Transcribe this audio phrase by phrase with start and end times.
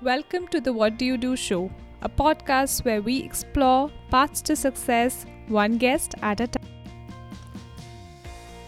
[0.00, 4.54] Welcome to the What Do You Do show, a podcast where we explore paths to
[4.54, 6.68] success, one guest at a time.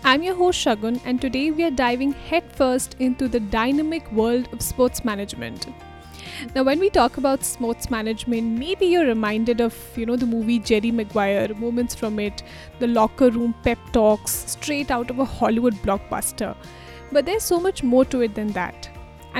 [0.02, 4.60] I'm your host Shagun, and today we are diving headfirst into the dynamic world of
[4.60, 5.68] sports management.
[6.56, 10.58] Now, when we talk about sports management, maybe you're reminded of, you know, the movie
[10.58, 12.42] Jerry Maguire, moments from it,
[12.80, 16.56] the locker room pep talks, straight out of a Hollywood blockbuster.
[17.12, 18.90] But there's so much more to it than that.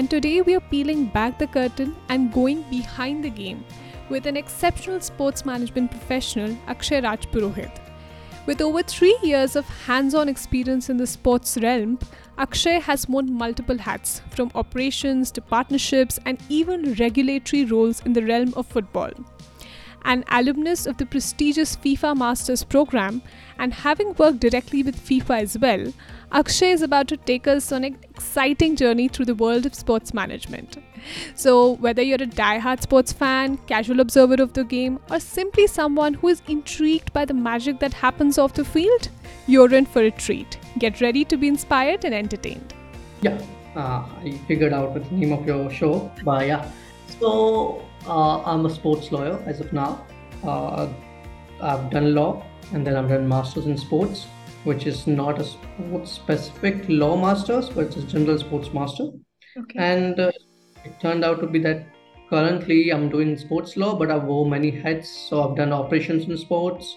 [0.01, 3.63] And today we are peeling back the curtain and going behind the game
[4.09, 7.71] with an exceptional sports management professional, Akshay Rajpurohit.
[8.47, 11.99] With over three years of hands on experience in the sports realm,
[12.39, 18.25] Akshay has worn multiple hats from operations to partnerships and even regulatory roles in the
[18.25, 19.11] realm of football.
[20.05, 23.23] An alumnus of the prestigious FIFA Masters program
[23.59, 25.93] and having worked directly with FIFA as well,
[26.33, 30.15] Akshay is about to take us on an exciting journey through the world of sports
[30.15, 30.79] management.
[31.35, 36.15] So, whether you're a die-hard sports fan, casual observer of the game, or simply someone
[36.15, 39.09] who is intrigued by the magic that happens off the field,
[39.47, 40.59] you're in for a treat.
[40.79, 42.75] Get ready to be inspired and entertained.
[43.23, 43.41] Yeah,
[43.75, 46.11] uh, I figured out the name of your show.
[46.25, 46.71] But yeah,
[47.19, 50.07] so uh, I'm a sports lawyer as of now.
[50.45, 50.89] Uh,
[51.61, 54.27] I've done law and then I've done masters in sports
[54.65, 59.05] which is not a sports specific law masters, but it's a general sports master.
[59.57, 59.79] Okay.
[59.79, 60.33] And uh,
[60.85, 61.87] it turned out to be that
[62.29, 65.09] currently I'm doing sports law, but I've wore many hats.
[65.09, 66.97] So I've done operations in sports,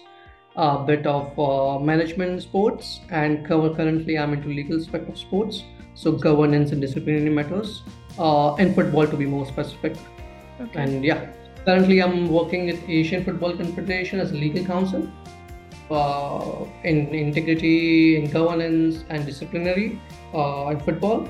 [0.56, 5.64] a bit of uh, management in sports, and currently I'm into legal aspect of sports.
[5.94, 7.82] So governance and disciplinary matters,
[8.18, 9.96] uh, and football to be more specific.
[10.60, 10.82] Okay.
[10.82, 11.32] And yeah,
[11.64, 15.08] currently I'm working with Asian Football Confederation as a legal counsel
[15.90, 20.00] uh, in integrity, in governance, and disciplinary
[20.32, 21.28] uh, in football.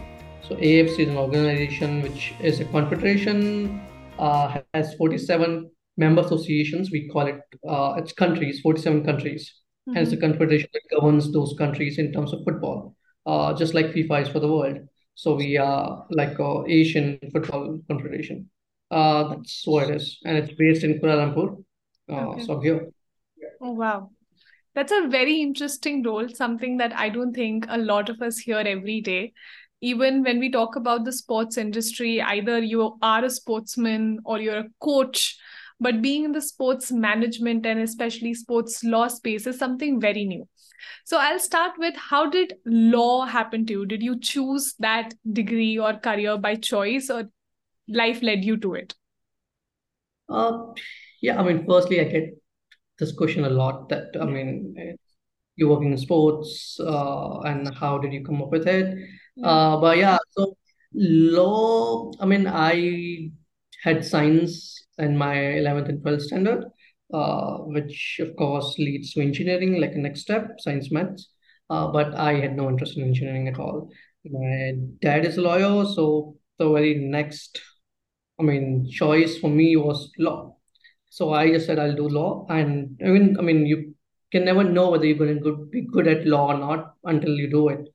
[0.49, 3.81] So AFC is an organization which is a confederation,
[4.19, 6.91] uh, has 47 member associations.
[6.91, 9.53] We call it uh, it's countries, 47 countries.
[9.89, 9.97] Mm-hmm.
[9.97, 12.95] Hence, the confederation that governs those countries in terms of football,
[13.27, 14.79] uh, just like FIFA is for the world.
[15.15, 18.51] So we are like a Asian Football Confederation.
[18.95, 21.65] Uh, that's what it is, and it's based in Kuala Lumpur.
[22.09, 22.45] Uh, okay.
[22.45, 22.91] So here.
[23.61, 24.11] Oh wow!
[24.77, 28.59] That's a very interesting role, something that I don't think a lot of us hear
[28.59, 29.33] every day.
[29.81, 34.59] Even when we talk about the sports industry, either you are a sportsman or you're
[34.59, 35.37] a coach,
[35.81, 40.49] but being in the sports management and especially sports law space is something very new.
[41.05, 43.87] So I'll start with how did law happen to you?
[43.87, 47.25] Did you choose that degree or career by choice or
[47.89, 48.95] life led you to it?
[50.29, 50.73] Uh,
[51.21, 52.35] yeah, I mean, firstly, I get
[52.99, 54.97] this question a lot that I mean
[55.57, 58.97] you're working in sports uh, and how did you come up with it.
[59.43, 60.57] Uh, but yeah so
[60.93, 63.31] law I mean I
[63.83, 66.65] had science in my 11th and 12th standard
[67.13, 71.29] uh, which of course leads to engineering like a next step science maths
[71.69, 73.91] uh, but I had no interest in engineering at all
[74.25, 77.61] my dad is a lawyer so the very next
[78.39, 80.55] I mean choice for me was law
[81.15, 83.95] so I just said I'll do law, and I mean, I mean, you
[84.33, 87.49] can never know whether you're going to be good at law or not until you
[87.49, 87.89] do it.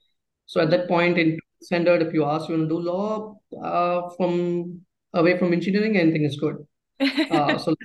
[0.46, 4.10] So at that point in standard, if you ask you want to do law uh,
[4.16, 6.66] from away from engineering, anything is good.
[7.30, 7.76] Uh, so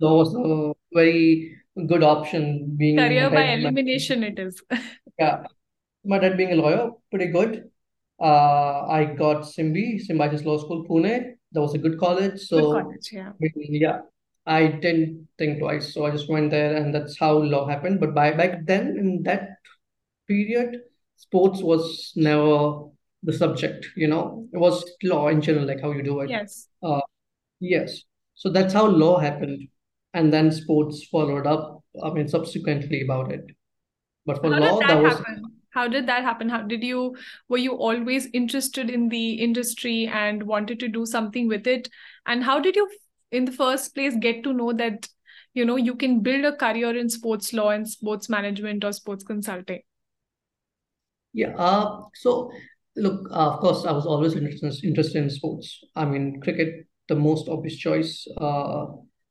[0.00, 2.74] law was a very good option.
[2.76, 4.60] Being career by elimination, it is.
[5.18, 5.44] yeah,
[6.04, 7.70] my dad being a lawyer, pretty good.
[8.20, 11.36] Uh, I got Simbi, Symbiosis Law School, Pune.
[11.52, 12.40] That was a good college.
[12.40, 13.32] So good college, yeah.
[13.40, 13.98] yeah,
[14.46, 18.00] I didn't think twice, so I just went there, and that's how law happened.
[18.00, 19.50] But by back then, in that
[20.26, 20.80] period,
[21.16, 22.84] sports was never
[23.22, 23.86] the subject.
[23.96, 26.30] You know, it was law in general, like how you do it.
[26.30, 26.68] Yes.
[26.82, 27.00] Uh,
[27.60, 28.02] yes.
[28.34, 29.68] So that's how law happened,
[30.14, 31.84] and then sports followed up.
[32.02, 33.44] I mean, subsequently about it.
[34.24, 35.22] But for law, that, that was.
[35.72, 36.48] How did that happen?
[36.48, 37.16] How did you
[37.48, 41.88] were you always interested in the industry and wanted to do something with it?
[42.26, 42.88] And how did you
[43.30, 45.08] in the first place get to know that
[45.54, 49.24] you know you can build a career in sports law and sports management or sports
[49.24, 49.80] consulting
[51.32, 52.50] yeah uh, so
[52.96, 57.14] look uh, of course i was always interested, interested in sports i mean cricket the
[57.14, 58.86] most obvious choice uh,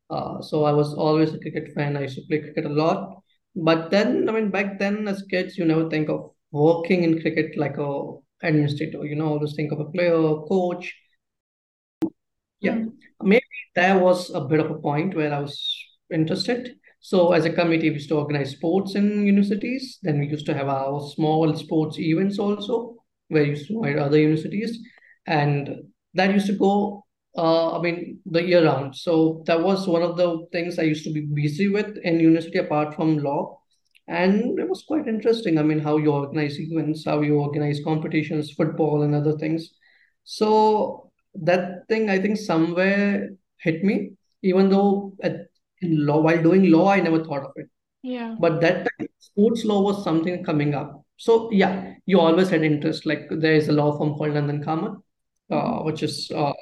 [0.10, 3.21] uh, so i was always a cricket fan i used to play cricket a lot
[3.56, 7.58] but then i mean back then as kids you never think of working in cricket
[7.58, 8.04] like a
[8.44, 10.94] administrator you know always think of a player coach
[12.60, 12.92] yeah mm.
[13.22, 13.46] maybe
[13.76, 16.76] there was a bit of a point where I was interested.
[17.00, 19.98] So as a committee, we used to organize sports in universities.
[20.04, 22.96] Then we used to have our small sports events also,
[23.30, 24.80] where we used to invite other universities.
[25.26, 25.84] And
[26.14, 27.06] that used to go
[27.38, 28.96] uh, I mean, the year round.
[28.96, 32.58] So that was one of the things I used to be busy with in university
[32.58, 33.60] apart from law.
[34.08, 35.58] And it was quite interesting.
[35.58, 39.72] I mean, how you organize events, how you organize competitions, football, and other things.
[40.24, 44.12] So that thing, I think, somewhere hit me,
[44.42, 45.48] even though at
[45.82, 47.70] in law, while doing law, I never thought of it.
[48.04, 48.36] Yeah.
[48.40, 51.04] But that time, sports law was something coming up.
[51.18, 53.06] So yeah, you always had interest.
[53.06, 54.64] Like there is a law firm called Nandan
[55.52, 55.82] Mm-hmm.
[55.82, 56.54] uh, which is uh,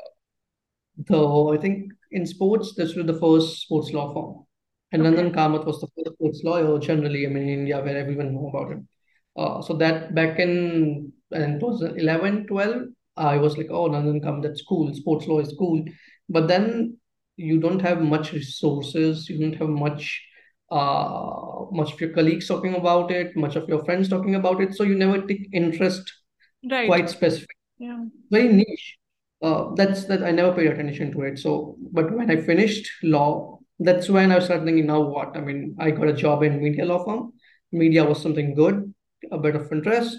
[1.07, 4.45] the I think in sports, this was the first sports law firm.
[4.91, 5.15] And Okay.
[5.21, 8.49] Nandan Kamath was the first sports lawyer generally, I mean, in India, where everyone know
[8.49, 8.87] about him.
[9.37, 12.83] Uh, so that back in, and it was 11, 12,
[13.15, 14.93] I was like, oh, Nandan Kamath, that's cool.
[14.93, 15.83] Sports law is cool.
[16.29, 16.97] But then
[17.37, 19.29] you don't have much resources.
[19.29, 20.21] You don't have much,
[20.71, 24.73] uh, much of your colleagues talking about it, much of your friends talking about it.
[24.75, 26.11] So you never take interest
[26.69, 26.87] Right.
[26.87, 28.05] quite specific Yeah.
[28.29, 28.98] very niche.
[29.41, 31.39] Uh, that's that I never paid attention to it.
[31.39, 35.37] So, but when I finished law, that's when I started thinking, now what?
[35.37, 37.31] I mean, I got a job in media law firm.
[37.71, 38.93] Media was something good,
[39.31, 40.17] a bit of interest.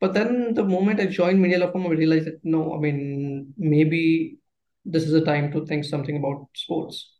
[0.00, 3.54] But then the moment I joined media law firm, I realized that no, I mean,
[3.56, 4.38] maybe
[4.84, 7.12] this is a time to think something about sports.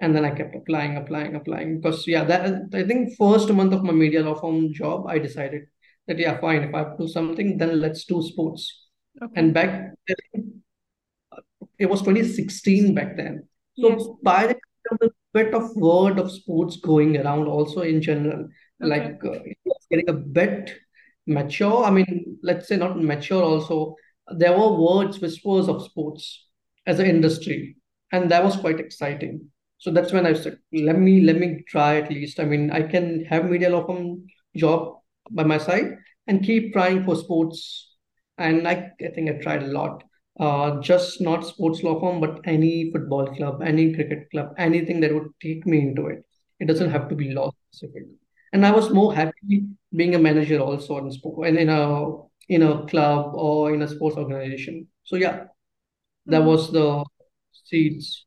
[0.00, 1.80] And then I kept applying, applying, applying.
[1.80, 5.62] Because yeah, that I think first month of my media law firm job, I decided
[6.06, 8.88] that yeah, fine, if I do something, then let's do sports.
[9.22, 9.32] Okay.
[9.36, 10.61] And back then,
[11.82, 13.48] it was 2016 back then.
[13.76, 14.02] Yes.
[14.02, 14.56] So by the
[15.00, 18.48] a bit of word of sports going around also in general,
[18.82, 18.88] Okay.
[18.90, 19.38] like uh,
[19.90, 20.72] getting a bit
[21.26, 21.84] mature.
[21.84, 23.96] I mean, let's say not mature also.
[24.36, 26.48] There were words, whispers of sports
[26.86, 27.76] as an industry,
[28.12, 29.48] and that was quite exciting.
[29.78, 32.40] So that's when I said, let me let me try at least.
[32.40, 34.26] I mean, I can have media law firm
[34.56, 34.98] job
[35.30, 35.96] by my side
[36.26, 37.88] and keep trying for sports.
[38.38, 40.04] And I, I think I tried a lot
[40.40, 45.14] uh, just not sports law firm, but any football club, any cricket club, anything that
[45.14, 46.24] would take me into it.
[46.60, 48.04] It doesn't have to be law specific.
[48.52, 52.06] And I was more happy being a manager also in sport and in a
[52.48, 54.88] in a club or in a sports organization.
[55.04, 55.44] So yeah,
[56.26, 56.46] that Mhm.
[56.46, 57.04] was the
[57.64, 58.26] seeds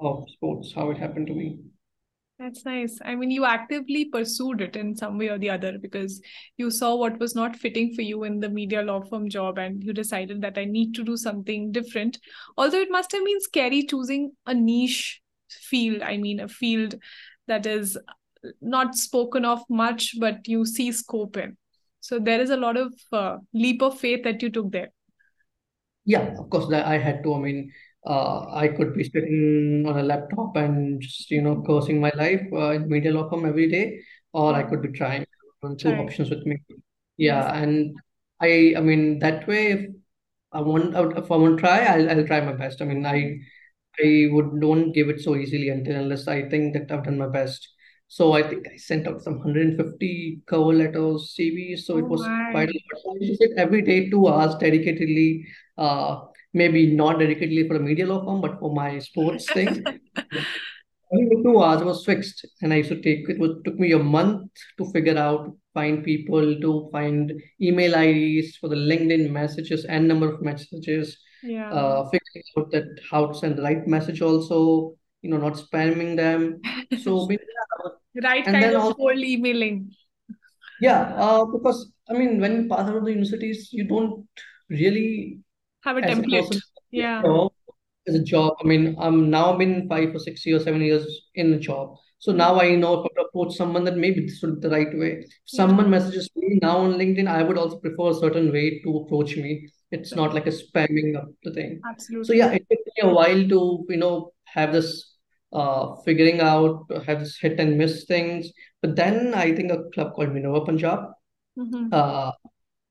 [0.00, 1.60] of sports, how it happened to me.
[2.40, 2.98] That's nice.
[3.04, 6.22] I mean, you actively pursued it in some way or the other because
[6.56, 9.84] you saw what was not fitting for you in the media law firm job and
[9.84, 12.18] you decided that I need to do something different.
[12.56, 15.20] Although it must have been scary choosing a niche
[15.50, 16.00] field.
[16.00, 16.94] I mean, a field
[17.46, 17.98] that is
[18.62, 21.58] not spoken of much, but you see scope in.
[22.00, 24.88] So there is a lot of uh, leap of faith that you took there.
[26.06, 27.34] Yeah, of course, I had to.
[27.34, 27.70] I mean,
[28.06, 32.42] uh, I could be sitting on a laptop and just, you know, cursing my life
[32.52, 34.00] uh, in media law firm every day,
[34.32, 35.26] or I could be trying
[35.78, 36.00] two try.
[36.00, 36.58] options with me.
[36.68, 36.78] Yes.
[37.16, 37.96] Yeah, and
[38.40, 39.90] I, I mean, that way, if
[40.52, 42.80] I want, if I want to try, I'll, I'll try my best.
[42.82, 43.38] I mean, I,
[44.02, 47.28] I would don't give it so easily until unless I think that I've done my
[47.28, 47.68] best.
[48.08, 51.86] So I think I sent out some 150 cover letters, CVs.
[51.86, 53.16] So it Oh was quite a lot.
[53.16, 55.44] I used to sit every day, two hours dedicatedly,
[55.78, 56.20] uh,
[56.52, 59.84] maybe not dedicatedly for a media law firm, but for my sports thing.
[61.12, 63.98] Only two hours was fixed, and I used to take it was took me a
[63.98, 70.06] month to figure out, find people, to find email IDs for the LinkedIn messages and
[70.06, 71.72] number of messages, Yeah.
[71.72, 76.16] uh, figuring out that how to send the right message also, you know, not spamming
[76.16, 76.60] them.
[76.94, 77.42] So maybe
[78.22, 79.90] Right and kind then of also cold emailing.
[80.80, 84.26] yeah, uh, because I mean, when you pass out of the universities, you don't
[84.68, 85.40] really,
[85.84, 86.60] Have a template.
[86.90, 87.22] Yeah.
[87.22, 87.50] know
[88.08, 88.54] as a job.
[88.62, 91.96] I mean, I'm now been five or six years, seven years in a job.
[92.18, 94.98] So now I know how to approach someone that maybe this would be the right
[94.98, 95.12] way.
[95.24, 98.96] If someone messages me now on LinkedIn, I would also prefer a certain way to
[98.98, 99.68] approach me.
[99.90, 101.80] It's not like a spamming up the thing.
[101.88, 102.26] Absolutely.
[102.26, 105.06] So yeah, it took me a while to, you know, have this
[105.52, 108.52] uh figuring out, have this hit and miss things.
[108.82, 111.00] But then I think a club called Minerva Punjab,
[111.56, 112.32] hmm uh,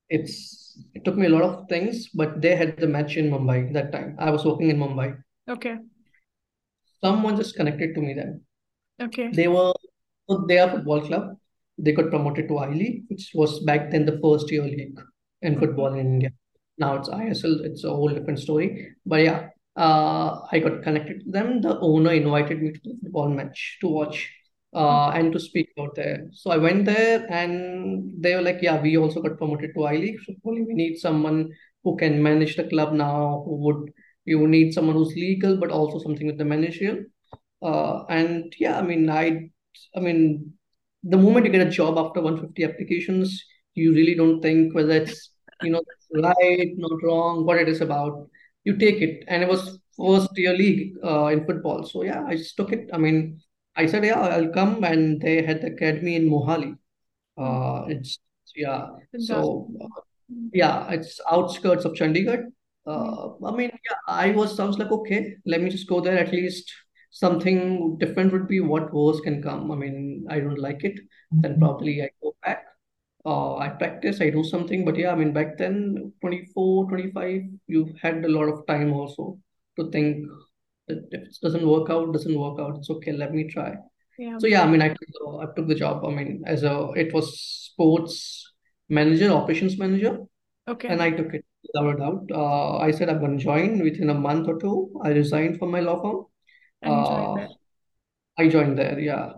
[0.09, 3.73] it's it took me a lot of things, but they had the match in Mumbai
[3.73, 4.15] that time.
[4.19, 5.17] I was working in Mumbai.
[5.47, 5.77] Okay.
[7.03, 8.41] Someone just connected to me then.
[9.01, 9.29] Okay.
[9.31, 9.73] They were
[10.47, 11.37] they are football club.
[11.77, 14.99] They got promoted to I League, which was back then the first year league
[15.41, 16.31] in football in India.
[16.77, 17.63] Now it's ISL.
[17.63, 18.95] It's a whole different story.
[19.05, 21.61] But yeah, uh, I got connected to them.
[21.61, 24.29] The owner invited me to the football match to watch
[24.73, 26.27] uh, and to speak out there.
[26.31, 29.95] So I went there and they were like, yeah, we also got promoted to I
[29.97, 30.19] League.
[30.25, 31.49] So only we need someone
[31.83, 33.91] who can manage the club now, who would
[34.25, 37.03] you need someone who's legal, but also something with the managerial.
[37.61, 39.49] Uh, and yeah, I mean, I,
[39.95, 40.53] I mean,
[41.03, 45.31] the moment you get a job after 150 applications, you really don't think whether it's,
[45.63, 45.81] you know,
[46.15, 48.27] right, not wrong, what it is about.
[48.63, 49.23] You take it.
[49.27, 51.83] And it was first year league uh, in football.
[51.85, 52.89] So yeah, I just took it.
[52.93, 53.41] I mean,
[53.79, 56.77] I said, yeah, I'll come, and they had the academy in Mohali.
[57.37, 58.19] Uh, it's
[58.55, 58.87] yeah.
[59.19, 60.01] So uh,
[60.53, 62.45] yeah, it's outskirts of Chandigarh.
[62.85, 66.17] Uh, I mean, yeah, I was sounds like okay, let me just go there.
[66.17, 66.71] At least
[67.11, 69.71] something different would be what worse can come.
[69.71, 70.99] I mean, I don't like it,
[71.31, 72.65] then probably I go back.
[73.25, 77.93] Uh, I practice, I do something, but yeah, I mean, back then, 24, 25, you
[78.01, 79.37] had a lot of time also
[79.77, 80.25] to think
[80.89, 83.75] if it doesn't work out, doesn't work out, it's okay, let me try.
[84.17, 84.37] Yeah.
[84.39, 86.05] So yeah, I mean, I took the, I took the job.
[86.05, 88.51] I mean, as a it was sports
[88.89, 90.19] manager, operations manager,
[90.67, 90.89] Okay.
[90.89, 92.25] and I took it without a doubt.
[92.31, 94.91] Uh, I said I'm going to join within a month or two.
[95.03, 96.25] I resigned from my law firm.
[96.85, 97.49] Uh, there.
[98.37, 99.33] I joined there, yeah,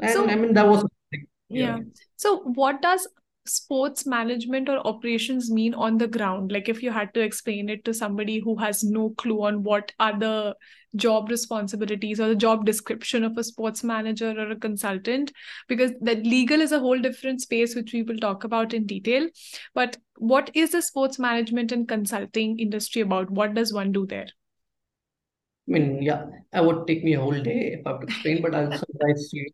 [0.00, 1.78] and I So, mean that was big yeah.
[2.16, 3.08] So, what does
[3.46, 6.52] sports management or operations mean on the ground?
[6.52, 9.92] Like, if you had to explain it to somebody who has no clue on what
[9.98, 10.54] are the
[10.96, 15.32] job responsibilities or the job description of a sports manager or a consultant,
[15.68, 19.28] because that legal is a whole different space, which we will talk about in detail.
[19.74, 23.30] But what is the sports management and consulting industry about?
[23.30, 24.26] What does one do there?
[25.68, 28.42] I mean, yeah, I would take me a whole day if I have to explain,
[28.42, 29.48] but I'll summarize you.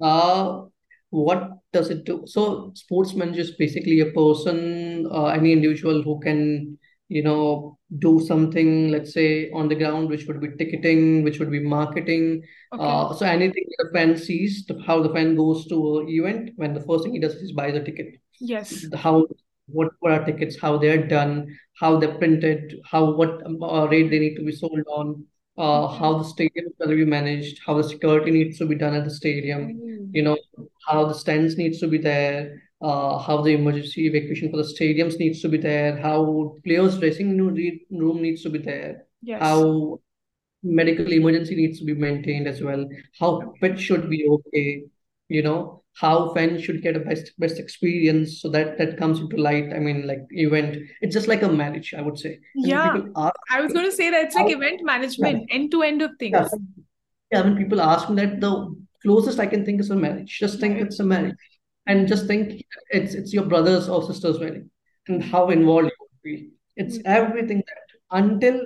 [0.00, 0.62] Uh,
[1.10, 2.24] what does it do?
[2.26, 8.88] So, sportsman is basically a person, uh, any individual who can, you know, do something,
[8.88, 12.42] let's say, on the ground, which would be ticketing, which would be marketing.
[12.72, 12.82] Okay.
[12.82, 16.80] Uh, so anything the fan sees, how the fan goes to an event, when the
[16.80, 18.16] first thing he does is buy the ticket.
[18.40, 18.86] Yes.
[18.94, 19.26] How
[19.66, 24.36] what are tickets, how they're done, how they're printed, how what uh, rate they need
[24.36, 25.24] to be sold on
[25.56, 25.98] uh, Okay.
[25.98, 28.94] how the stadium is going to be managed, how the security needs to be done
[28.94, 30.10] at the stadium, Mm.
[30.12, 30.36] you know,
[30.88, 35.18] how the stands needs to be there, uh, how the emergency evacuation for the stadiums
[35.18, 37.56] needs to be there, how players' dressing room
[37.90, 39.40] room needs to be there, Yes.
[39.42, 40.00] how
[40.62, 42.88] medical emergency needs to be maintained as well,
[43.20, 44.84] how pitch should be okay,
[45.28, 49.36] you know, how fans should get a best best experience so that that comes into
[49.36, 49.72] light.
[49.72, 52.40] I mean, like event, it's just like a marriage, I would say.
[52.54, 52.96] And Yeah.
[53.16, 56.02] ask I was going to say that it's like how event management, end to end
[56.02, 56.34] of things.
[57.30, 60.38] yeah, when people ask me that, the closest I can think is a marriage.
[60.40, 61.36] Just think it's a marriage,
[61.86, 64.70] and just think it's it's your brother's or sister's wedding,
[65.08, 66.50] and how involved you would be.
[66.76, 67.02] It's Mm.
[67.06, 67.82] everything that
[68.22, 68.60] until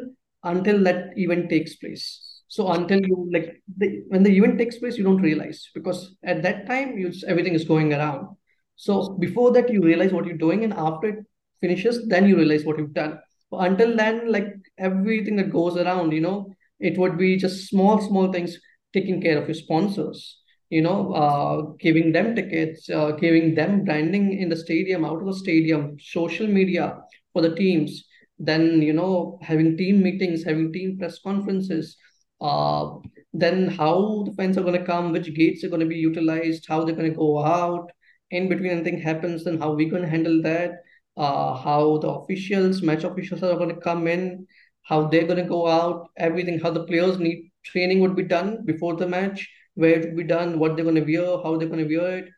[0.45, 2.05] until that event takes place.
[2.49, 6.43] So until you like the, when the event takes place, you don't realize because at
[6.43, 8.29] that time you just, everything is going around.
[8.77, 11.27] So before that, you realize what you're doing, and after it
[11.61, 13.19] finishes, then you realize what you've done.
[13.51, 18.01] But until then, like everything that goes around, you know, it would be just small,
[18.01, 18.59] small things
[18.93, 20.39] taking care of your sponsors,
[20.71, 25.27] you know, uh, giving them tickets, uh, giving them branding in the stadium, out of
[25.27, 26.99] the stadium, social media
[27.33, 28.05] for the teams,
[28.39, 31.97] then, you know, having team meetings, having team press conferences,
[32.41, 32.91] uh,
[33.33, 36.67] then how the fans are going to come, which gates are going to be utilized,
[36.69, 37.91] how they're going to go out,
[38.31, 40.83] in between anything happens, then how we're going to handle that,
[41.17, 44.47] uh, how the officials, match officials are going to come in,
[44.83, 48.65] how they're going to go out, everything, how the players need training would be done
[48.65, 49.49] before the match,
[49.79, 52.19] where it would be done, what they're going to wear, how they're going to wear
[52.19, 52.29] it,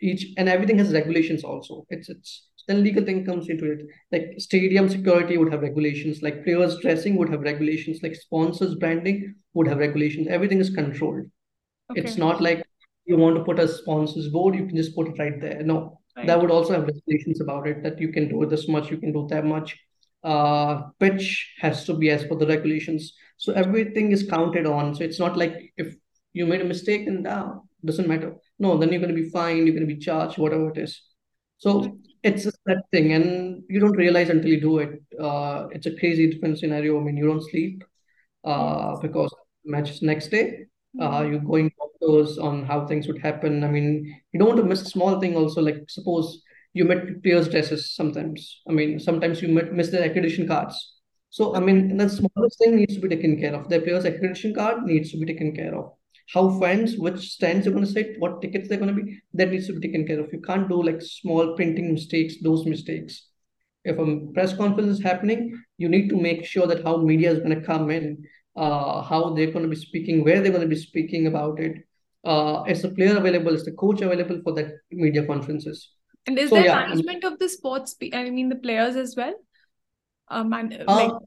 [0.00, 1.84] each and everything has regulations also.
[1.88, 3.86] It's it's then legal thing comes into it.
[4.12, 9.34] Like stadium security would have regulations, like players dressing would have regulations, like sponsors branding
[9.54, 10.28] would have regulations.
[10.28, 11.26] Everything is controlled.
[11.90, 12.00] Okay.
[12.00, 12.64] It's not like
[13.06, 15.62] you want to put a sponsors board, you can just put it right there.
[15.62, 18.98] No, that would also have regulations about it that you can do this much, you
[18.98, 19.76] can do that much.
[20.22, 23.14] Uh, pitch has to be as per the regulations.
[23.38, 24.94] So everything is counted on.
[24.94, 25.96] So it's not like if
[26.32, 28.34] you made a mistake and uh, doesn't matter.
[28.58, 31.00] No, then you're going to be fined, you're going to be charged, whatever it is.
[31.58, 35.02] So it's just that thing, and you don't realize until you do it.
[35.20, 36.98] Uh, it's a crazy different scenario.
[37.00, 37.82] I mean, you don't sleep
[38.44, 39.34] uh, because
[39.64, 40.66] match is next day.
[41.00, 41.30] Uh, Mm.
[41.30, 43.62] you're going doctors on how things would happen.
[43.62, 43.92] I mean,
[44.32, 45.62] you don't want to miss a small thing also.
[45.62, 48.60] Like suppose you met players' dresses sometimes.
[48.68, 50.76] I mean, sometimes you might miss their accreditation cards.
[51.30, 53.68] So I mean, the smallest thing needs to be taken care of.
[53.68, 55.92] Their players' accreditation card needs to be taken care of.
[56.32, 59.50] How fans, which stands they're going to sit, what tickets they're going to be, that
[59.50, 60.32] needs to be taken care of.
[60.32, 63.26] You can't do like small printing mistakes, those mistakes.
[63.84, 67.38] If a press conference is happening, you need to make sure that how media is
[67.38, 68.22] going to come in,
[68.56, 71.78] uh, how they're going to be speaking, where they're going to be speaking about it.
[72.24, 73.54] Uh, is the player available?
[73.54, 75.90] Is the coach available for that media conferences?
[76.26, 79.34] And is So there yeah, management of the sports, I mean, the players as well?
[80.28, 81.18] Uh, man, like, uh,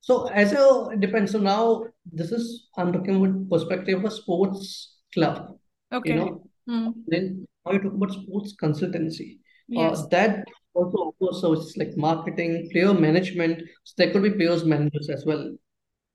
[0.00, 1.32] so as a it depends.
[1.32, 5.56] So now this is I'm talking about perspective of a sports club.
[5.92, 6.10] Okay.
[6.10, 6.92] You know, Mm.
[7.08, 9.38] then now you talk about sports consultancy.
[9.76, 10.06] Uh, Yes.
[10.08, 13.62] that also offers services like marketing, player management.
[13.84, 15.56] So there could be players managers as well.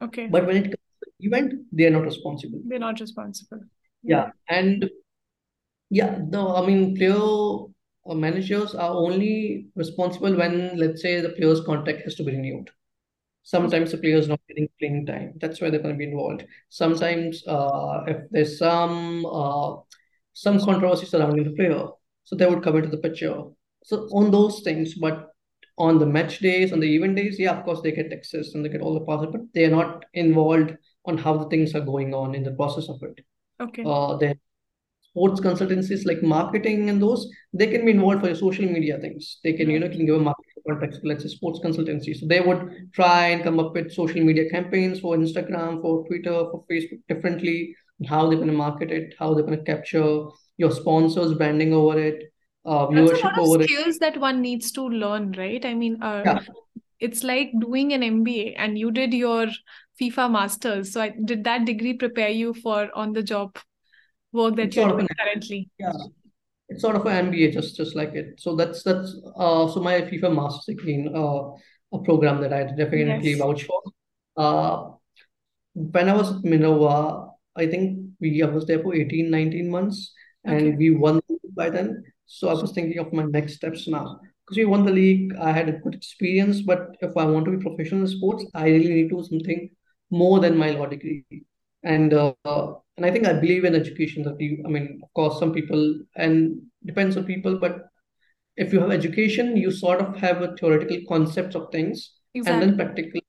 [0.02, 0.28] Okay.
[0.28, 2.62] But when it comes to the event, they are not responsible.
[2.66, 3.62] They're not responsible.
[4.04, 4.90] Yeah, and
[5.90, 11.62] yeah, the I mean, player uh, managers are only responsible when, let's say, the player's
[11.62, 12.70] contract has to be renewed.
[13.46, 15.34] Sometimes the player's not getting playing time.
[15.40, 16.46] That's why they're going to be involved.
[16.70, 19.76] Sometimes, uh, if there's some uh,
[20.34, 21.86] some controversy surrounding the player,
[22.24, 23.36] so they would come into the picture.
[23.84, 25.30] So on those things, but
[25.78, 28.66] on the match days, on the event days, yeah, of course they get access and
[28.66, 30.74] they get all the passes, but they are not involved
[31.06, 33.24] on how the things are going on in the process of it.
[33.62, 33.84] Okay.
[33.86, 34.34] Uh, they
[35.16, 39.40] sports consultancies like marketing and those, they can be involved for your social media things.
[39.44, 42.16] They can, you know, can give a marketing context, let's say sports consultancy.
[42.16, 46.34] So they would try and come up with social media campaigns for Instagram, for Twitter,
[46.52, 47.76] for Facebook differently,
[48.08, 50.26] how they're going to market it, how they're going to capture
[50.58, 52.32] your sponsors, branding over it,
[52.66, 53.70] uh, viewership That's a lot of over it.
[53.70, 55.64] skills that one needs to learn, right?
[55.66, 56.40] I mean, uh, Yeah,
[57.00, 59.48] it's like doing an MBA and you did your
[60.02, 60.94] FIFA masters.
[60.94, 63.58] So I, did that degree prepare you for on the job
[64.32, 65.70] work that it's you're of doing currently?
[65.80, 65.92] yeah,
[66.76, 68.40] it's sort of an MBA, just just like it.
[68.40, 71.52] So that's that's uh so my FIFA Masters again, uh,
[71.94, 73.40] a program that I definitely Yes.
[73.40, 73.82] vouch for.
[74.38, 74.92] Uh,
[75.74, 80.14] when I was at Minerva, I think we I was there for 18, 19 months
[80.48, 80.58] Okay.
[80.58, 81.22] and we won
[81.56, 82.04] by then.
[82.26, 84.20] So I was thinking of my next steps now.
[84.46, 87.52] Because we won the league, I had a good experience, but if I want to
[87.52, 89.72] be professional in sports, I really need to do something
[90.12, 91.26] more than my law degree.
[91.86, 92.34] And uh,
[92.98, 96.00] and I think I believe in education that you, I mean, of course, some people
[96.16, 97.80] and depends on people, but
[98.58, 102.14] if you have education, you sort of have a theoretical concepts of things,
[102.46, 103.22] and then practical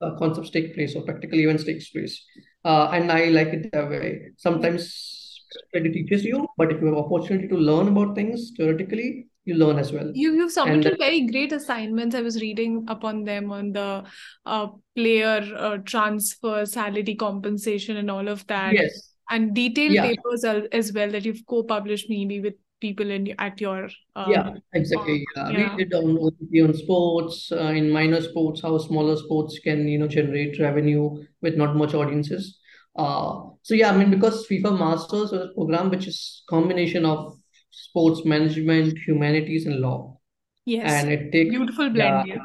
[0.00, 2.24] uh, concepts take place or practical events takes place.
[2.64, 4.22] Uh, and I like it that way.
[4.38, 5.42] Sometimes
[5.72, 9.78] it teaches you, but if you have opportunity to learn about things theoretically, you learn
[9.78, 10.10] as well.
[10.14, 12.14] You you've submitted that, very great assignments.
[12.14, 14.04] I was reading upon them on the
[14.46, 20.44] uh, player uh, transfer, salary compensation, and all of that, yes, and detailed yeah, papers
[20.72, 25.24] as well that you've co-published maybe with people in at your uh, yeah, exactly.
[25.36, 29.88] Yeah, we did on OTP on sports, uh, in minor sports, how smaller sports can,
[29.88, 32.58] you know, generate revenue with not much audiences.
[32.96, 37.38] Uh, so yeah, I mean, because FIFA Masters was a program which is combination of
[37.72, 40.18] sports management, humanities, and law.
[40.64, 40.92] Yes.
[41.02, 42.28] and it takes Beautiful yeah blend.
[42.28, 42.44] Yeah.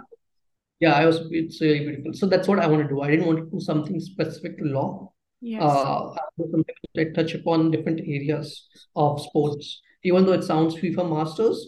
[0.80, 3.28] yeah I was it's really beautiful so that's what I want to do I didn't
[3.28, 5.62] want to do something specific to law Yes.
[5.62, 10.76] uh I do something that touch upon different areas of sports even though it sounds
[10.82, 11.62] FIFA Masters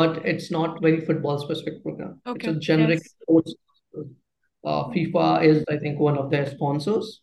[0.00, 2.48] but it's not very football specific program Okay.
[2.48, 3.14] it's a generic Yes.
[3.22, 3.54] sports
[4.66, 7.20] uh FIFA is I think one of their sponsors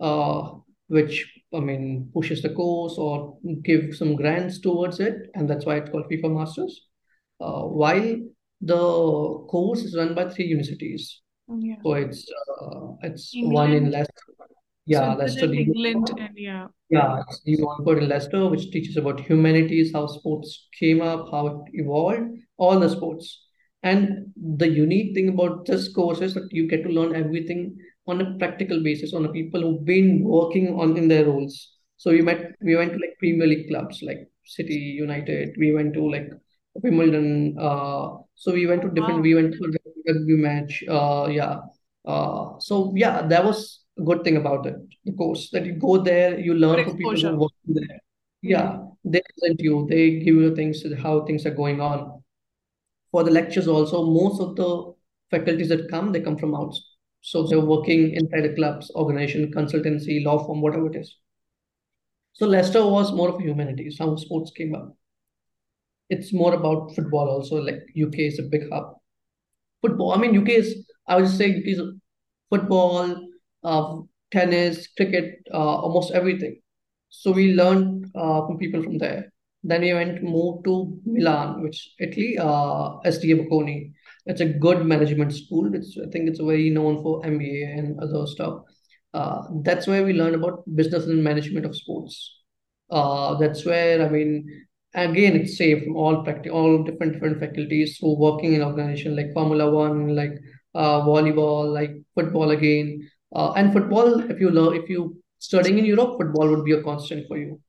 [0.00, 0.42] uh
[0.88, 5.76] which I mean pushes the course or give some grants towards it and that's why
[5.76, 6.88] it's called FIFA Masters
[7.40, 8.16] uh, while
[8.60, 11.20] the course is run by three universities.
[11.48, 11.76] Yeah.
[11.82, 12.26] So it's
[12.60, 14.12] uh, it's one in Leicester,
[14.86, 16.66] yeah, it's Leicester, England and yeah.
[16.90, 21.56] Yeah, it's Montfort in Leicester, which teaches about humanities, how sports came up, how it
[21.72, 23.46] evolved, all the sports.
[23.82, 28.20] And the unique thing about this course is that you get to learn everything on
[28.20, 31.72] a practical basis, on the people who've been working on in their roles.
[31.96, 35.54] So we met, we went to like Premier League clubs like City United.
[35.58, 36.28] We went to like
[36.74, 37.56] Wimbledon.
[37.58, 39.16] Uh, so we went to different.
[39.16, 39.22] Wow.
[39.22, 39.72] We went to
[40.06, 40.84] rugby match.
[40.88, 41.60] Uh, yeah.
[42.04, 44.76] Uh, so yeah, that was a good thing about it.
[45.04, 48.00] The course that you go there, you learn from people who work there.
[48.42, 48.62] Yeah.
[48.62, 49.86] Yeah, they present you.
[49.88, 52.22] They give you things how things are going on.
[53.10, 54.92] For the lectures also, most of the
[55.30, 56.82] faculties that come, they come from outside.
[57.24, 61.16] So they're working inside the clubs, organization, consultancy, law firm, whatever it is.
[62.34, 64.94] So Leicester was more of a humanities, how sports came up.
[66.10, 68.96] It's more about football also, like UK is a big hub.
[69.80, 71.80] Football, I mean, UK is, I would say UK is
[72.50, 73.16] football,
[73.62, 76.60] uh, tennis, cricket, uh, almost everything.
[77.08, 79.32] So we learned uh, from people from there.
[79.62, 83.94] Then we went moved to Milan, which Italy, uh, SDA Bocconi.
[84.26, 85.74] It's a good management school.
[85.74, 88.62] It's I think it's very known for MBA and other stuff.
[89.12, 92.42] Uh, that's where we learn about business and management of sports.
[92.90, 97.98] Uh, that's where I mean, again, it's safe from all practice, all different different faculties
[98.00, 100.38] who working in organization like Formula One, like
[100.74, 103.08] uh, volleyball, like football again.
[103.34, 106.82] Uh, and football, if you learn, if you studying in Europe, football would be a
[106.82, 107.60] constant for you.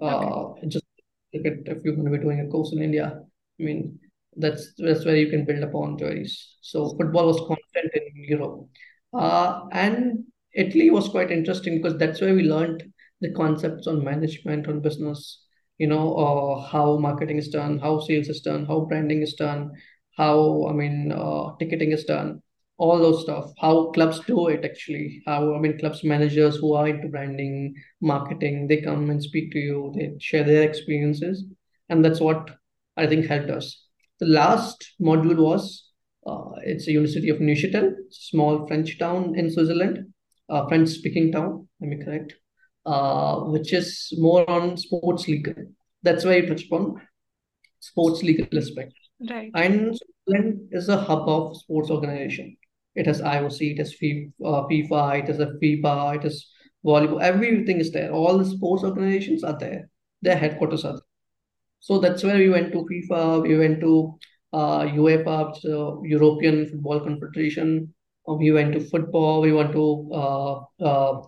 [0.00, 0.26] Okay.
[0.26, 0.84] Uh, just
[1.32, 3.20] look at if you're going to be doing a course in India.
[3.60, 3.98] I mean,
[4.36, 6.56] that's that's where you can build upon theories.
[6.60, 8.68] So football was constant in Europe.
[9.12, 12.84] Uh, and Italy was quite interesting because that's where we learned
[13.20, 15.44] the concepts on management, on business,
[15.78, 19.72] you know, uh, how marketing is done, how sales is done, how branding is done,
[20.16, 22.42] how, I mean, uh, ticketing is done.
[22.78, 23.52] all those stuff.
[23.58, 25.22] How clubs do it actually.
[25.26, 29.58] How I mean, clubs managers who are into branding, marketing, they come and speak to
[29.58, 29.92] you.
[29.96, 31.44] They share their experiences,
[31.88, 32.50] and that's what
[32.96, 33.85] I think helped us.
[34.20, 35.86] The last module was
[36.26, 40.12] uh, it's a University of Neuchâtel, small French town in Switzerland,
[40.48, 41.68] uh, French-speaking town.
[41.80, 42.34] Let me correct,
[42.84, 45.54] uh, which is more on sports legal.
[46.02, 47.00] That's why you touched upon
[47.80, 48.94] sports legal aspect.
[49.30, 49.50] Right.
[49.54, 52.56] And Switzerland is a hub of sports organization.
[52.94, 56.46] It has IOC, it has FIFA, uh, FIFA, it has a FIBA, it has
[56.84, 57.22] volleyball.
[57.22, 58.10] Everything is there.
[58.10, 59.90] All the sports organizations are there.
[60.22, 61.00] Their headquarters are there.
[61.86, 63.42] So that's where we went to FIFA.
[63.42, 64.18] We went to
[64.52, 65.38] uh, UEFA,
[66.02, 67.94] European Football Confederation.
[68.28, 69.40] Uh, we went to football.
[69.40, 71.22] We went to uh, uh,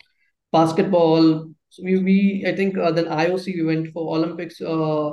[0.53, 1.44] basketball.
[1.68, 5.11] So we, we I think uh, then IOC we went for Olympics uh,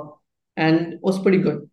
[0.56, 1.70] and it was pretty good.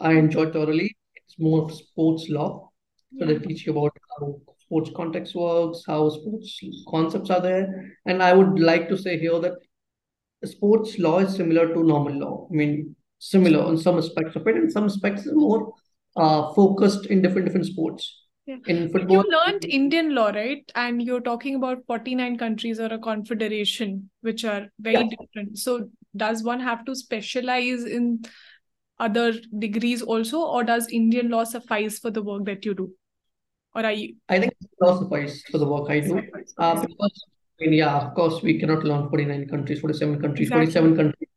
[0.00, 0.96] I enjoyed thoroughly.
[1.16, 2.70] It's more of sports law.
[3.18, 7.92] So they teach you about how sports context works, how sports concepts are there.
[8.06, 9.54] And I would like to say here that
[10.44, 12.48] sports law is similar to normal law.
[12.50, 15.72] I mean, similar on some aspects of it, and some aspects is more
[16.16, 18.22] uh, focused in different different sports.
[18.46, 18.56] Yeah.
[18.68, 20.70] In football, you learned Indian law, right?
[20.76, 25.58] And you're talking about 49 countries or a confederation, which are very yeah, different.
[25.58, 28.24] So does one have to specialize in
[28.98, 32.92] other degrees also, or does Indian law suffice for the work that you do?
[33.74, 36.22] Or are you I think law suffice for the work I do.
[36.58, 37.24] Uh, because
[37.60, 40.66] I mean, yeah, of course, we cannot learn 49 countries, 47 countries, Exactly.
[40.66, 41.28] 47 countries.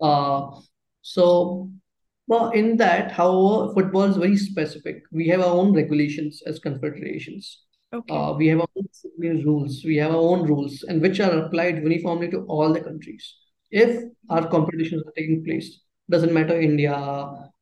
[0.00, 0.60] Uh,
[1.04, 1.70] so,
[2.28, 5.02] well, in that, however, football is very specific.
[5.12, 7.60] We have our own regulations as confederations.
[7.92, 8.14] Okay.
[8.14, 9.84] Uh, we have our own rules.
[9.84, 13.34] We have our own rules, and which are applied uniformly to all the countries.
[13.70, 16.96] If our competitions are taking place, doesn't matter India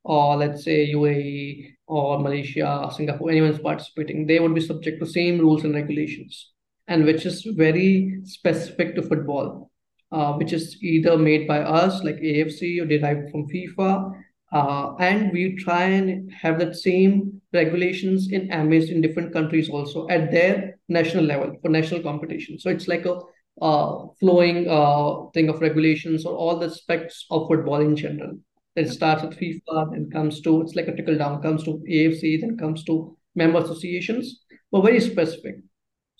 [0.04, 5.40] or let's say UAE or Malaysia, Singapore, anyone's participating, they would be subject to same
[5.40, 6.52] rules and regulations,
[6.86, 9.71] and which is very specific to football,
[10.12, 14.12] uh, which is either made by us like AFC or derived from FIFA.
[14.52, 20.06] Uh, and we try and have that same regulations in AMIS in different countries also
[20.08, 22.58] at their national level for national competition.
[22.58, 23.18] So it's like a
[23.60, 28.38] uh, flowing uh, thing of regulations or all the aspects of football in general.
[28.76, 32.40] It starts with FIFA, then comes to it's like a trickle down, comes to AFC,
[32.40, 35.56] then comes to member associations, but very specific.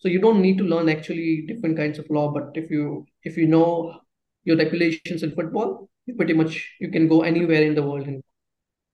[0.02, 3.38] So you don't need to learn actually different kinds of law, but if you if
[3.38, 4.00] you know
[4.44, 8.22] your regulations in football, you pretty much you can go anywhere in the world and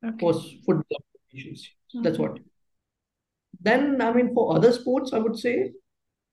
[0.04, 0.20] Okay.
[0.20, 1.70] post football regulations.
[2.02, 2.22] That's Mhm.
[2.24, 2.40] what.
[3.60, 5.72] Then I mean for other sports, I would say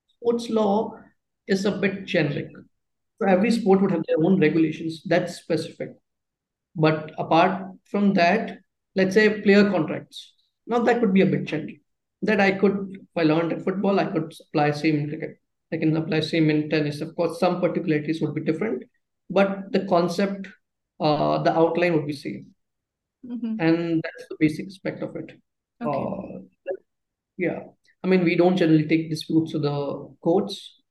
[0.08, 1.00] sports law
[1.48, 2.50] is a bit generic.
[3.22, 5.96] So every sport would have their own regulations that's specific.
[6.76, 8.60] But apart from that,
[8.96, 10.34] let's say player contracts.
[10.68, 11.82] Now that would be a bit generic.
[12.28, 15.38] That I could, if I learned football, I could apply same in cricket.
[15.72, 17.02] I can apply same in tennis.
[17.02, 18.84] Of course, some particularities would be different,
[19.30, 20.48] but the concept,
[21.00, 22.56] uh, the outline would be same,
[23.24, 23.58] Mhm.
[23.60, 25.34] and that's the basic aspect of it.
[25.82, 26.04] Okay.
[26.06, 26.40] Uh,
[27.38, 27.60] yeah,
[28.04, 29.76] I mean, we don't generally take disputes to the
[30.22, 30.82] courts.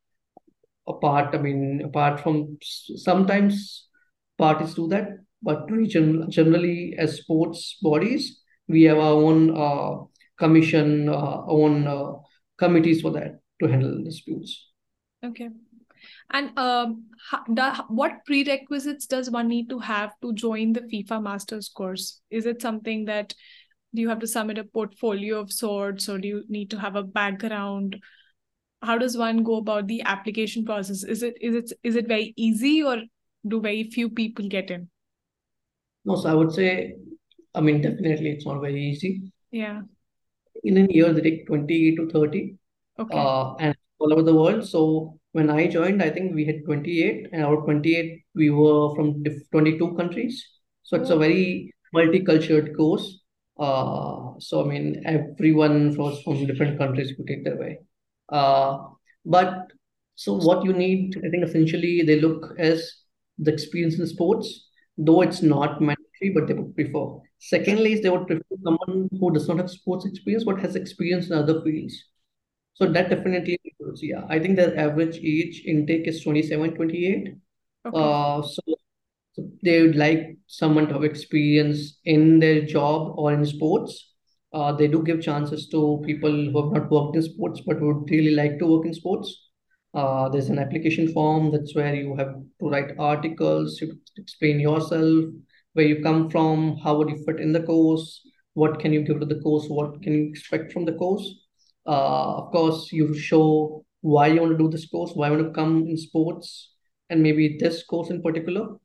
[0.87, 3.89] Apart, I mean, apart from sometimes
[4.37, 5.09] parties do that,
[5.43, 10.05] but we gen generally as sports bodies, we have our own uh,
[10.39, 12.13] commission, uh, own uh,
[12.59, 14.71] committees for that to handle disputes.
[15.25, 15.49] Okay.
[16.33, 21.69] And um, ha- what prerequisites does one need to have to join the FIFA Masters
[21.69, 22.21] course?
[22.31, 23.35] Is it something that
[23.95, 26.97] do you have to submit a portfolio of sorts, or do you need to have
[26.97, 27.97] a background?
[28.83, 31.05] How does one go about the application process?
[31.05, 33.03] Is it is it is it very easy, or
[33.47, 34.91] do very few people get in?
[36.05, 36.97] No, so I would say,
[37.55, 39.23] I mean, definitely it's not very easy.
[39.53, 39.83] Yeah.
[40.63, 42.57] In a year, they take 20 to 30,
[42.99, 43.17] Okay.
[43.17, 44.67] uh, and all over the world.
[44.67, 48.95] So when I joined, I think we had 28, and out of 28, we were
[48.95, 50.45] from 22 countries.
[50.83, 53.21] So it's a Oh, very multicultural course.
[53.59, 57.79] Uh, so I mean, everyone was from different countries could take their way.
[58.29, 58.79] Uh,
[59.25, 59.73] but
[60.17, 62.91] so what you need, I think essentially they look as
[63.39, 65.81] the experience in sports, though it's not
[66.31, 67.07] but they would prefer.
[67.39, 71.27] Secondly, is they would prefer someone who does not have sports experience but has experience
[71.27, 72.03] in other fields.
[72.75, 73.59] So that definitely
[74.03, 74.25] yeah.
[74.29, 77.35] I think their average age intake is 27, 28.
[77.87, 77.99] okay.
[77.99, 78.63] Uh, so,
[79.33, 84.13] so they would like someone to have experience in their job or in sports.
[84.53, 88.09] Uh, they do give chances to people who have not worked in sports but would
[88.11, 89.51] really like to work in sports.
[89.93, 95.25] Uh, there's an application form that's where you have to write articles, you explain yourself,
[95.75, 98.21] where you come from, how would you fit in the course,
[98.55, 101.35] what can you give to the course, what can you expect from the course.
[101.87, 105.47] Uh, of course, you show why you want to do this course, why you want
[105.47, 106.73] to come in sports,
[107.11, 108.77] and maybe this course in particular.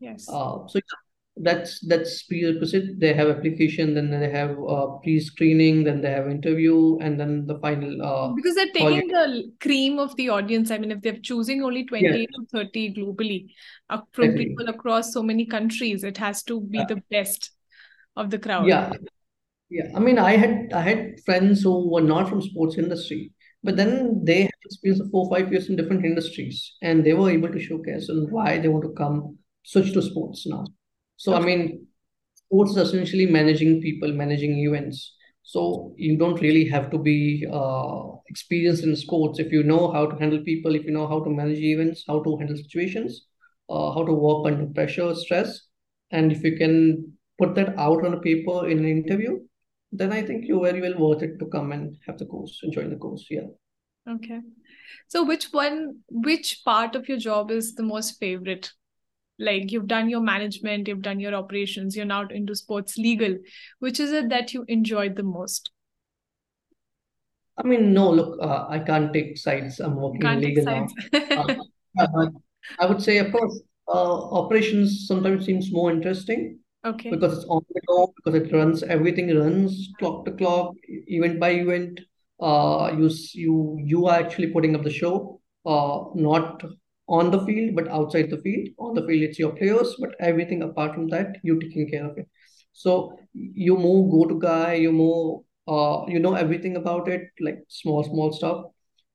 [0.00, 0.26] Yes.
[0.28, 0.98] Uh, so yeah,
[1.42, 3.00] that's that's prerequisite.
[3.00, 7.58] They have application, then they have uh, pre-screening, then they have interview, and then the
[7.58, 8.02] final.
[8.02, 10.70] Uh, because they're taking the cream of the audience.
[10.70, 13.50] I mean, if they're choosing only 20 Yes, to 30 globally
[13.88, 17.50] uh, from people across so many countries, it has to be Yeah, the best
[18.16, 18.78] of the crowd.
[18.78, 18.92] yeah,
[19.70, 19.88] yeah.
[19.96, 24.22] I mean, I had I had friends who were not from sports industry, but then
[24.24, 27.60] they had experience of four, five years in different industries, and they were able to
[27.60, 30.64] showcase on why they want to come switch to sports now.
[31.20, 31.86] So I mean,
[32.34, 35.16] sports is essentially managing people, managing events.
[35.42, 39.38] So you don't really have to be uh, experienced in sports.
[39.38, 42.22] If you know how to handle people, if you know how to manage events, how
[42.22, 43.26] to handle situations,
[43.68, 45.60] uh, how to work under pressure, stress,
[46.10, 49.40] and if you can put that out on a paper in an interview,
[49.92, 52.72] then I think you're very well worth it to come and have the course and
[52.72, 53.26] join the course.
[53.28, 53.48] Yeah.
[54.08, 54.40] Okay.
[55.08, 58.70] So which one, which part of your job is the most favorite?
[59.40, 63.38] Like you've done your management, you've done your operations, you're now into sports legal.
[63.80, 65.70] Which is it that you enjoyed the most?
[67.56, 69.80] I mean, no, look, uh, I can't take sides.
[69.80, 70.86] I'm working in can't legal now.
[71.98, 72.28] Uh,
[72.78, 77.10] I would say, of course, uh, operations sometimes seems more interesting Okay.
[77.10, 81.50] because it's on the go, because it runs, everything runs clock to clock, event by
[81.50, 82.00] event.
[82.40, 86.62] Uh, you you you are actually putting up the show, uh, not
[87.10, 88.68] on the field, but outside the field.
[88.78, 92.18] On the field, it's your players, but everything apart from that, you taking care of
[92.18, 92.28] it.
[92.72, 98.04] So you move go-to guy, you move, uh, you know everything about it, like small
[98.04, 98.66] small stuff.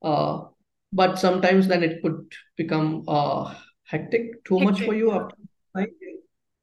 [0.03, 0.43] Uh,
[0.93, 2.21] but sometimes then it could
[2.57, 3.53] become uh
[3.85, 5.35] hectic, too much for you after.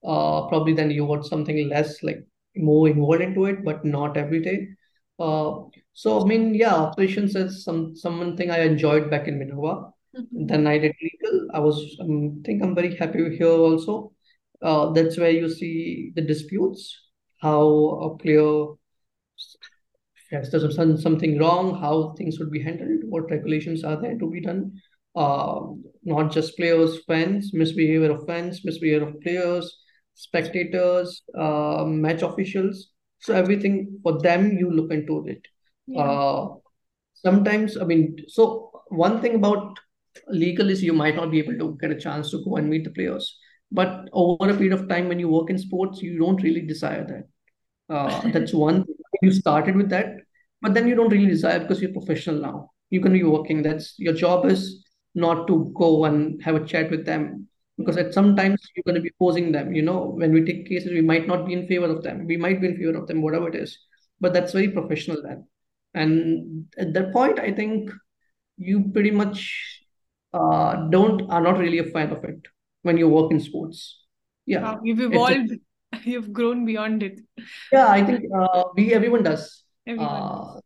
[0.05, 2.25] uh, probably then you want something less like
[2.57, 4.69] more involved into it, but not every day.
[5.19, 5.61] Uh,
[5.95, 9.93] so I mean, yeah, operations is some something I enjoyed back in Minerva.
[10.17, 10.47] Mhm.
[10.49, 11.49] Then I did legal.
[11.55, 14.13] I was um, think I'm very happy here also.
[14.61, 16.97] Uh, that's where you see the disputes,
[17.41, 17.67] how
[18.07, 18.75] a player
[20.31, 24.31] yes, there's some, something wrong, how things would be handled, what regulations are there to
[24.31, 24.73] be done.
[25.15, 25.61] Uh,
[26.05, 29.79] not just players, fans, misbehavior of fans, misbehavior of players,
[30.15, 32.89] spectators, uh, match officials.
[33.21, 35.47] So everything for them, you look into it.
[35.87, 36.03] Yeah.
[36.03, 36.49] Uh,
[37.15, 39.79] sometimes, I mean, so one thing about
[40.29, 42.85] legal is you might not be able to get a chance to go and meet
[42.85, 43.39] the players.
[43.71, 47.07] But over a period of time, when you work in sports, you don't really desire
[47.07, 47.95] that.
[47.95, 48.85] Uh, that's one.
[49.23, 50.17] You started with that,
[50.61, 52.71] but then you don't really desire because you're professional now.
[52.91, 53.63] You can be working.
[53.63, 57.49] That's your job is not to go and have a chat with them
[57.79, 59.75] because at sometimes you're going to be opposing them.
[59.75, 62.27] You know, when we take cases, we might not be in favor of them.
[62.27, 63.79] We might be in favor of them, whatever it is.
[64.21, 65.47] But that's very professional then.
[65.95, 67.91] And at that point, I think
[68.57, 69.72] you pretty much
[70.33, 72.41] uh, don't are not really a fan of it
[72.83, 74.01] when you work in sports.
[74.47, 75.53] Yeah, Wow, you've it's a evolved.
[76.05, 77.21] You've grown beyond it.
[77.71, 79.63] Yeah, I think uh, we everyone does.
[79.87, 80.57] Everyone does.
[80.57, 80.61] Uh,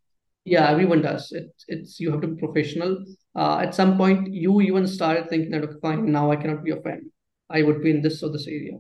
[0.45, 1.33] yeah, everyone does.
[1.33, 3.05] It's it's you have to be professional.
[3.35, 6.71] Uh, at some point, you even started thinking that okay, fine, now I cannot be
[6.71, 7.11] a fan.
[7.51, 8.79] I would be in this or this area.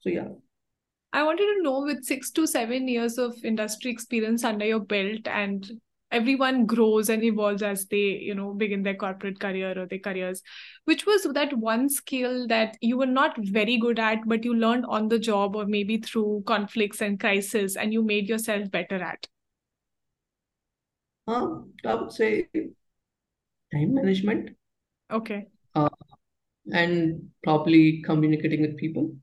[0.00, 0.28] So yeah.
[1.12, 5.26] I wanted to know with six to seven years of industry experience under your belt,
[5.26, 5.70] and
[6.12, 10.42] everyone grows and evolves as they, you know, begin their corporate career or their careers,
[10.84, 14.86] which was that one skill that you were not very good at, but you learned
[14.86, 19.26] on the job or maybe through conflicts and crisis, and you made yourself better at.
[21.26, 22.48] Uh, I would say
[23.72, 24.50] time management
[25.10, 25.46] Okay.
[25.74, 25.88] uh,
[26.72, 29.14] and probably communicating with people.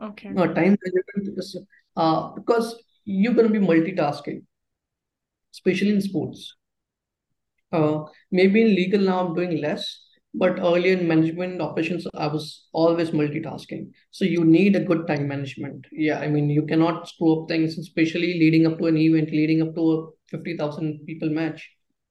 [0.00, 0.30] Okay.
[0.30, 1.56] No, time management is
[1.96, 4.42] uh, because you're going to be multitasking,
[5.58, 6.54] especially in sports.
[7.72, 9.84] Uh, maybe in legal now I'm doing less,
[10.34, 13.90] but earlier in management operations, I was always multitasking.
[14.10, 15.86] So you need a good time management.
[15.92, 19.62] Yeah, I mean, you cannot screw up things, especially leading up to an event, leading
[19.62, 21.68] up to a 50,000 people match.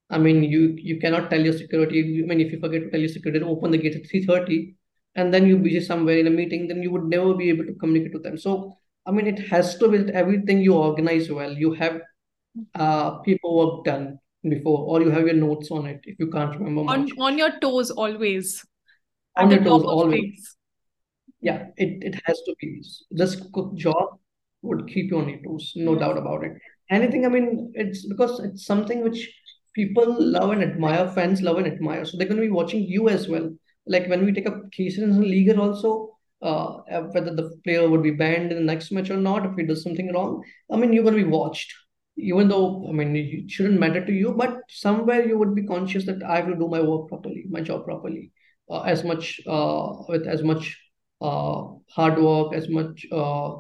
[0.09, 1.99] I mean, you you cannot tell your security.
[2.23, 4.75] I mean, if you forget to tell your security open the gate at 3:30
[5.15, 7.73] and then you're busy somewhere in a meeting, then you would never be able to
[7.75, 8.37] communicate to them.
[8.37, 11.51] So, I mean, it has to be everything you organize well.
[11.51, 12.01] You have
[12.75, 16.81] uh, paperwork done before, or you have your notes on it if you can't remember
[16.91, 17.11] On much.
[17.19, 18.65] on your toes always,
[19.35, 20.21] On your toes always.
[20.21, 20.55] things.
[21.41, 22.81] Yeah, it, it has to be.
[23.11, 24.17] This good job
[24.63, 25.99] would keep you on your toes, no Yes.
[26.01, 26.53] doubt about it.
[26.89, 29.29] Anything, I mean, it's because it's something which
[29.73, 32.05] people love and admire, fans love and admire.
[32.05, 33.49] So they're going to be watching you as well.
[33.85, 36.77] Like when we take up cases in league also, uh,
[37.11, 39.83] whether the player would be banned in the next match or not, if he does
[39.83, 41.73] something wrong, I mean, you're going to be watched.
[42.17, 46.05] Even though I mean it shouldn't matter to you, but somewhere you would be conscious
[46.05, 48.31] that I have to do my work properly, my job properly,
[48.69, 50.77] uh, as much uh, with as much
[51.21, 53.57] uh, hard work, as much uh,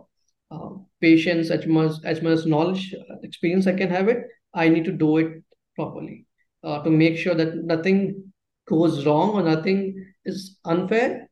[0.51, 0.69] uh,
[1.01, 4.23] patience, as much as much knowledge, experience I can have it.
[4.53, 5.43] I need to do it
[5.75, 6.25] properly
[6.63, 8.33] uh, to make sure that nothing
[8.67, 11.29] goes wrong or nothing is unfair.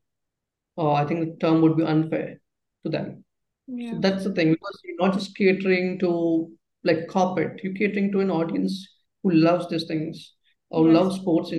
[0.77, 2.39] Uh, I think the term would be unfair
[2.83, 3.23] to them.
[3.89, 6.51] So that's the thing because you're not just catering to
[6.85, 8.87] like corporate, you're catering to an audience
[9.23, 10.33] who loves these things
[10.69, 10.93] or Yes.
[10.95, 11.53] loves sports.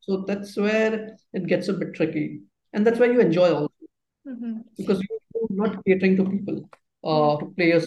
[0.00, 3.70] So that's where it gets a bit tricky, and that's why you enjoy also
[4.26, 6.68] hmm because you're not catering to people,
[7.04, 7.86] uh, to players.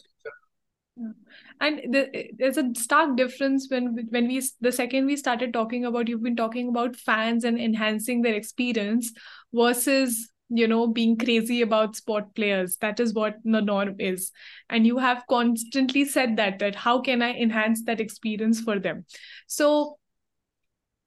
[0.98, 1.12] Yeah.
[1.60, 6.08] And the, there's a stark difference when when we the second we started talking about
[6.08, 9.12] you've been talking about fans and enhancing their experience
[9.54, 12.78] versus you know being crazy about sport players.
[12.78, 14.32] That is what the norm is,
[14.70, 19.06] and you have constantly said that that how can I enhance that experience for them?
[19.48, 19.98] So,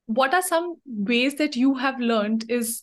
[0.07, 2.83] what are some ways that you have learned is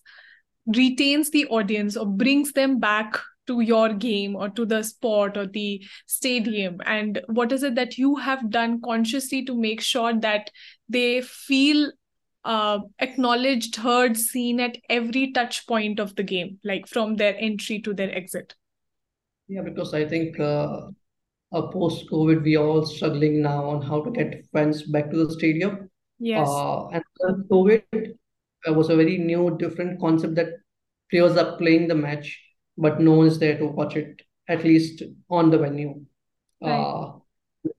[0.67, 5.45] retains the audience or brings them back to your game or to the sport or
[5.45, 10.49] the stadium and what is it that you have done consciously to make sure that
[10.89, 11.91] they feel
[12.45, 17.81] uh, acknowledged heard seen at every touch point of the game like from their entry
[17.81, 18.55] to their exit
[19.47, 20.87] Yeah, because I think uh,
[21.51, 25.31] uh, post-COVID, we are all struggling now on how to get fans back to the
[25.33, 25.89] stadium.
[26.19, 27.03] yes Uh, and
[27.51, 28.13] COVID
[28.67, 30.49] was a very new, different concept that
[31.11, 32.41] players are playing the match,
[32.77, 35.93] but no one is there to watch it, at least on the venue.
[36.61, 37.11] right Uh,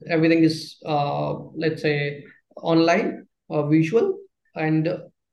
[0.09, 2.24] everything is, uh, let's say,
[2.57, 4.18] online or visual.
[4.57, 4.88] And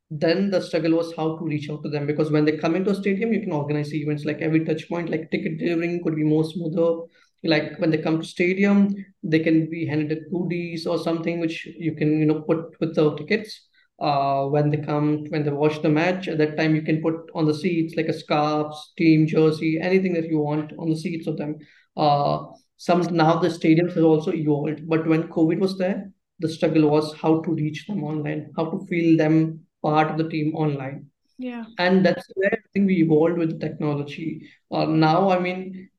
[0.10, 2.92] then the struggle was how to reach out to them because when they come into
[2.92, 6.24] a stadium, you can organize events like every touch point, like ticket delivering could be
[6.24, 7.08] more smoother.
[7.44, 11.96] Like when they come to stadium, they can be handed goodies or something which you
[11.96, 13.68] can, you know, put with the tickets.
[14.00, 17.16] Uh, when they come, when they watch the match, at that time you can put
[17.36, 21.28] on the seats like a scarf, team jersey, anything that you want on the seats
[21.28, 21.58] of them.
[21.96, 22.40] Uh,
[22.78, 27.14] some now the stadiums have also evolved, but when COVID was there, the struggle was
[27.16, 31.08] how to reach them online, how to feel them part of the team online.
[31.38, 34.50] yeah And that's where I think we evolved with the technology.
[34.72, 35.90] Uh, now, I mean,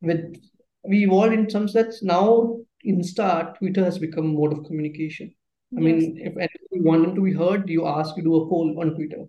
[0.00, 0.36] with
[0.84, 2.02] we evolved in some sense.
[2.02, 5.32] Now, Insta, Twitter has become mode of communication.
[5.76, 8.48] I yes mean, if anything want them to be heard, you ask, you do a
[8.48, 9.24] poll on Twitter,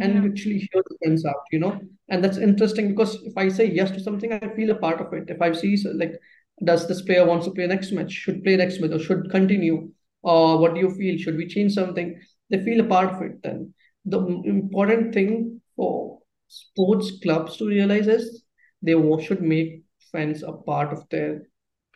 [0.00, 1.80] and yeah actually hear the friends out, you know.
[2.08, 5.12] And that's interesting because if I say yes to something, I feel a part of
[5.12, 5.28] it.
[5.28, 6.18] If I see like,
[6.62, 9.90] does this player wants to play next match, should play next match, or should continue,
[10.22, 11.18] or what do you feel?
[11.18, 12.20] Should we change something?
[12.50, 13.42] They feel a part of it.
[13.42, 18.44] Then the important thing for sports clubs to realize is
[18.82, 21.42] they should make fans a part of their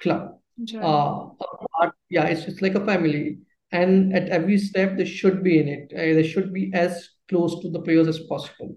[0.01, 3.39] club journey uh, a part, yeah, it's just like a family.
[3.71, 5.93] And at every step, they should be in it.
[5.95, 8.75] Uh, they should be as close to the players as possible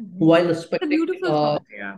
[0.00, 0.18] Mhm.
[0.18, 1.96] while it's a respecting, beautiful uh, yeah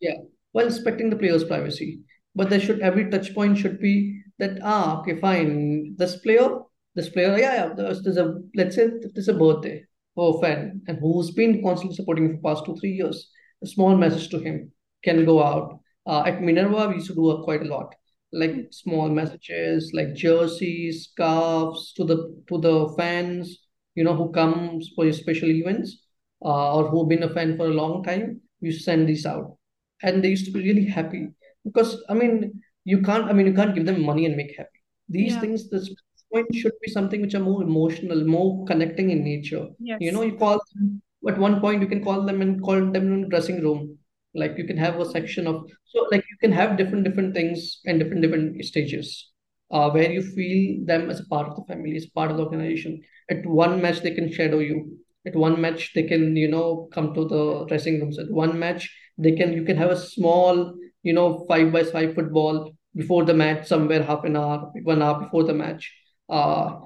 [0.00, 0.16] yeah,
[0.52, 2.00] while respecting the player's privacy.
[2.34, 5.94] But there should every touch point should be that ah okay fine.
[5.96, 6.60] This player
[6.94, 9.82] this player yeah yeah there's, there's a let's say there's a birthday
[10.14, 13.30] for a fan and who's been constantly supporting for past two three years
[13.62, 14.70] a small message to him
[15.04, 15.78] can go out.
[16.06, 17.94] Uh, at Minerva we used to do uh, quite a lot
[18.32, 22.16] like small messages like jerseys scarves to the
[22.48, 23.58] to the fans
[23.94, 26.02] you know who comes for your special events
[26.44, 28.40] uh, or who've been a fan for a long time.
[28.60, 29.56] We send these out.
[30.02, 31.28] And they used to be really happy
[31.64, 34.80] because I mean you can't I mean you can't give them money and make happy.
[35.08, 35.94] These yeah things this
[36.32, 39.66] point should be something which are more emotional, more connecting in nature.
[39.78, 39.98] Yes.
[40.00, 43.12] You know, you call them at one point you can call them and call them
[43.12, 43.98] in dressing room.
[44.34, 47.80] Like you can have a section of so like you can have different different things
[47.84, 49.30] and different different stages
[49.70, 52.44] uh, where you feel them as a part of the family, as part of the
[52.44, 53.02] organization.
[53.30, 54.98] At one match they can shadow you.
[55.26, 58.18] At one match they can, you know, come to the dressing rooms.
[58.18, 62.14] At one match they can you can have a small you know five by five
[62.14, 65.92] football before the match somewhere half an hour one hour before the match
[66.28, 66.78] uh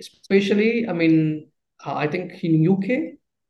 [0.00, 1.48] especially i mean
[1.84, 2.86] uh, i think in uk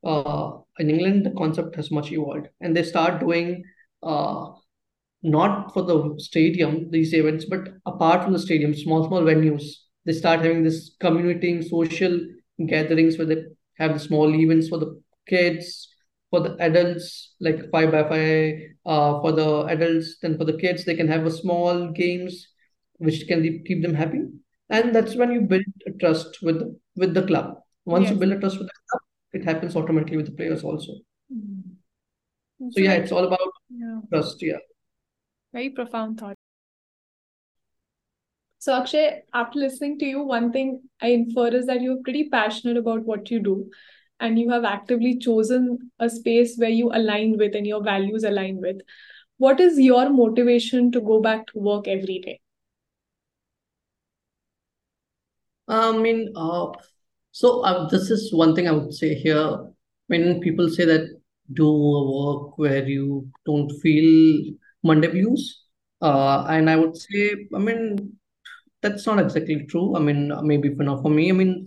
[0.05, 3.63] uh in england the concept has much evolved and they start doing
[4.03, 4.47] uh
[5.23, 9.65] not for the stadium, these events, but apart from the stadium, small, small venues.
[10.05, 12.21] They start having this community social
[12.67, 13.45] gatherings where they
[13.79, 15.88] have the small events for the kids,
[16.31, 18.55] for the adults, like five by five,
[18.85, 22.49] uh, for the adults, then for the kids, they can have a small games
[22.99, 24.23] which can keep them happy.
[24.71, 26.63] And that's when you build a trust with
[26.97, 27.59] with the club.
[27.85, 29.03] Once you build a trust with the club,
[29.33, 30.93] it happens automatically with the players also.
[31.33, 31.63] Mhm.
[32.73, 34.43] So yeah, it's all about yeah trust.
[34.43, 34.59] Yeah.
[35.53, 36.37] very profound thought
[38.61, 42.77] So, Akshay, after listening to you, one thing I infer is that you're pretty passionate
[42.77, 43.71] about what you do
[44.21, 48.61] and you have actively chosen a space where you align with and your values align
[48.61, 48.79] with.
[49.39, 52.41] What is your motivation to go back to work every day?
[55.69, 56.73] I mean, uh,
[57.33, 59.73] so uh, this is one thing I would say here.
[60.07, 61.21] When people say that
[61.53, 65.65] do a work where you don't feel Monday blues,
[66.01, 68.17] uh, and I would say, I mean,
[68.83, 69.97] that's not exactly true.
[69.97, 71.29] I mean, maybe for not for me.
[71.31, 71.67] I mean,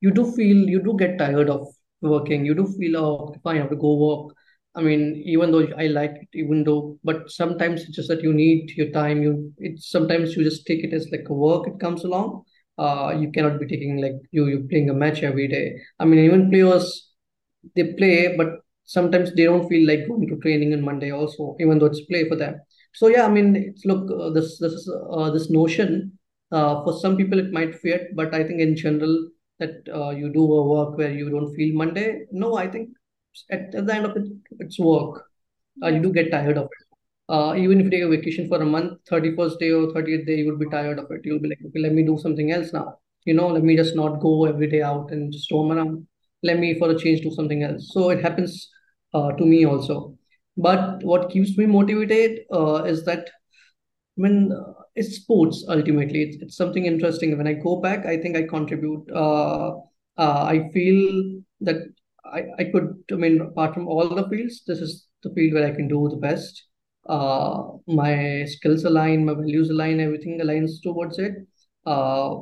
[0.00, 1.66] you do feel you do get tired of
[2.02, 2.44] working.
[2.44, 4.34] You do feel, oh, I have to go work.
[4.74, 8.32] I mean, even though I like it, even though, but sometimes it's just that you
[8.32, 9.22] need your time.
[9.22, 11.66] You, it's sometimes you just take it as like a work.
[11.68, 12.44] It comes along.
[12.78, 15.74] Uh, you cannot be taking like you you playing a match every day.
[16.00, 17.12] I mean, even players
[17.76, 18.48] they play, but
[18.84, 22.28] sometimes they don't feel like going to training on Monday also, even though it's play
[22.28, 22.60] for them.
[22.94, 26.18] So yeah, I mean, it's look uh, this this is uh, this notion.
[26.50, 29.28] Uh, for some people it might fit, but I think in general
[29.62, 32.08] that uh, you do a work where you don't feel Monday.
[32.32, 32.90] No, I think
[33.50, 34.26] at, at the end of it,
[34.60, 35.24] it's work.
[35.82, 36.86] Uh, you do get tired of it.
[37.28, 40.36] Uh, even if you take a vacation for a month, 31st day or 30th day,
[40.36, 41.20] you will be tired of it.
[41.24, 42.98] You'll be like, okay, let me do something else now.
[43.24, 46.06] You know, let me just not go every day out and just roam around.
[46.42, 47.90] Let me, for a change, do something else.
[47.92, 48.68] So it happens
[49.14, 50.18] uh, to me also.
[50.56, 53.30] But what keeps me motivated uh, is that
[54.16, 54.52] when
[54.94, 56.22] it's sports ultimately.
[56.22, 57.36] It's, it's something interesting.
[57.36, 59.70] When i go back i think i contribute uh,
[60.18, 61.76] uh, i feel that
[62.24, 65.66] I, I could i mean apart from all the fields this is the field where
[65.66, 66.66] i can do the best.
[67.08, 71.32] Uh, my skills align my values align everything aligns towards it.
[71.84, 72.36] Uh,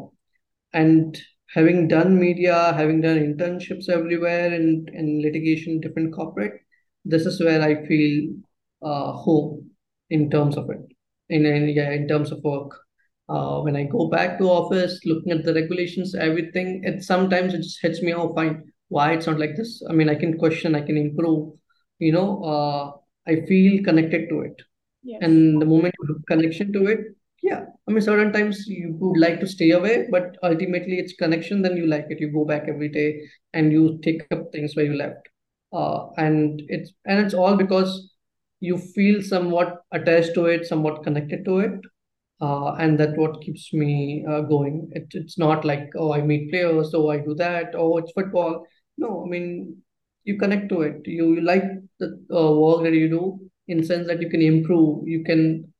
[0.73, 1.19] and
[1.55, 6.61] having done media having done internships everywhere and in litigation different corporate
[7.05, 8.33] this is where i feel
[8.83, 9.71] uh, home
[10.11, 10.85] in terms of it
[11.31, 12.73] in, in yeah in terms of work
[13.31, 17.59] uh, when I go back to office, looking at the regulations, everything, it sometimes it
[17.59, 19.83] just hits me, oh, fine, why it's not like this?
[19.89, 21.53] I mean, I can question, I can improve,
[22.01, 24.61] you know, uh, I feel connected to it.
[25.05, 25.21] Yes.
[25.23, 26.99] And the moment you have connection to it,
[27.43, 31.63] yeah, I mean, certain times you would like to stay away, but ultimately it's connection,
[31.63, 32.21] then you like it.
[32.21, 33.23] You go back every day
[33.55, 35.29] and you take up things where you left.
[35.73, 38.13] Uh, and it's and it's all because
[38.61, 41.81] you feel somewhat attached to it, somewhat connected to it.
[42.43, 44.89] Uh, and that what keeps me uh, going.
[44.93, 48.65] It, it's not like, oh, I meet players, so I do that, oh, it's football.
[48.97, 49.77] No, I mean,
[50.25, 51.03] you connect to it.
[51.05, 51.65] You, you like
[51.99, 55.71] the uh, work that you do in sense that you can improve, you can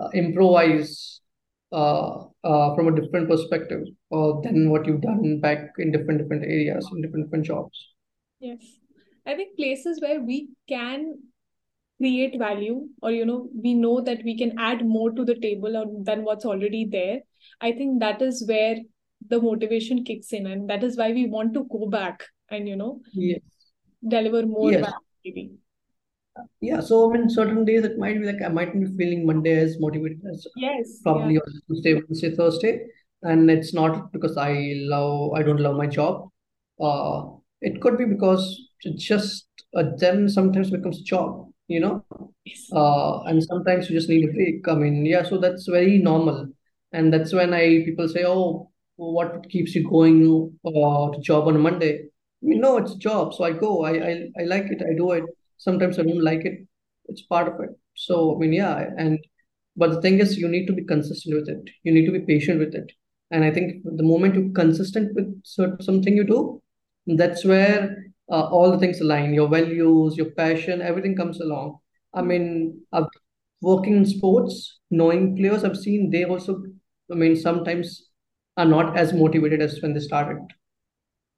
[0.00, 1.20] uh, improvise
[1.72, 6.88] uh, uh, from a different perspective than what you've done back in different different areas
[6.92, 7.88] in different different jobs.
[8.40, 8.60] Yes,
[9.26, 11.18] I think places where we can
[12.02, 15.76] create value or you know we know that we can add more to the table
[15.80, 17.18] or than what's already there
[17.60, 18.76] i think that is where
[19.32, 22.76] the motivation kicks in and that is why we want to go back and you
[22.76, 23.40] know yes.
[24.16, 24.86] deliver more yes.
[24.86, 25.50] value
[26.60, 29.56] yeah so I mean certain days it might be like I might be feeling Monday
[29.58, 31.40] as motivated as yes probably yeah.
[31.68, 32.86] Tuesday Wednesday Thursday.
[33.24, 36.28] And it's not because I love I don't love my job.
[36.80, 37.24] Uh
[37.60, 39.46] it could be because it's just
[39.76, 42.04] uh, then sometimes becomes a job you know
[42.72, 46.48] uh, and sometimes you just need a break i mean yeah so that's very normal.
[46.94, 50.18] And that's when i people say oh what keeps you going
[50.66, 51.94] uh, to job on monday?
[52.42, 53.84] I mean no it's a job so i go.
[53.84, 55.24] I, I i like it i do it.
[55.58, 56.66] Sometimes i don't like it
[57.06, 57.70] it's part of it.
[57.94, 59.18] So i mean yeah and
[59.76, 61.70] but the thing is you need to be consistent with it.
[61.82, 62.92] You need to be patient with it.
[63.30, 66.60] And i think the moment you're consistent with certain, something you do
[67.06, 71.78] that's where uh, all the things align your values your passion everything comes along.
[72.14, 73.06] I mean I've,
[73.60, 76.62] working in sports knowing players i've seen they also
[77.12, 78.08] i mean sometimes
[78.56, 80.42] are not as motivated as when they started.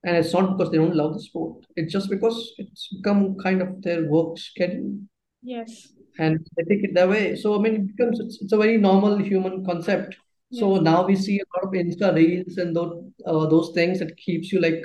[0.05, 1.65] And it's not because they don't love the sport.
[1.77, 4.99] It's just because it's become kind of their work schedule.
[5.43, 5.89] Yes.
[6.19, 7.37] And they take it that way.
[7.37, 10.17] So i mean it becomes it's, it's a very normal human concept.
[10.53, 12.93] So now we see a lot of insta reels and those
[13.27, 14.81] uh, those things that keeps you like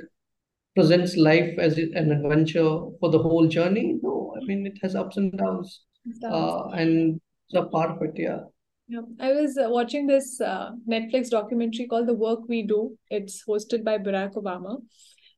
[0.76, 4.00] presents life as an adventure for the whole journey.
[4.02, 5.82] No, I mean, it has ups and downs,
[6.24, 8.14] uh, and it's a part of it.
[8.16, 8.40] Yeah.
[8.88, 13.44] yeah i was uh, watching this uh, netflix documentary called the work we do it's
[13.48, 14.78] hosted by barack obama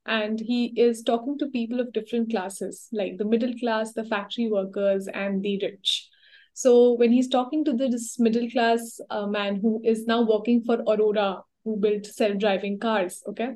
[0.05, 4.47] and he is talking to people of different classes like the middle class the factory
[4.49, 6.09] workers and the rich
[6.53, 10.81] so when he's talking to this middle class uh, man who is now working for
[10.87, 13.51] aurora who built self-driving cars okay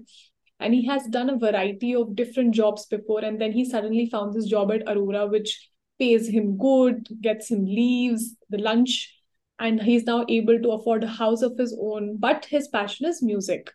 [0.60, 4.34] and he has done a variety of different jobs before and then he suddenly found
[4.34, 9.14] this job at aurora which pays him good gets him leaves the lunch
[9.60, 13.22] and he's now able to afford a house of his own but his passion is
[13.22, 13.72] music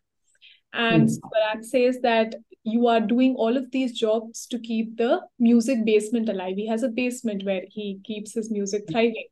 [0.72, 1.64] and Mm.
[1.64, 6.57] Says that you are doing all of these jobs to keep the music basement alive.
[6.57, 9.26] He has a basement where he keeps his music thriving.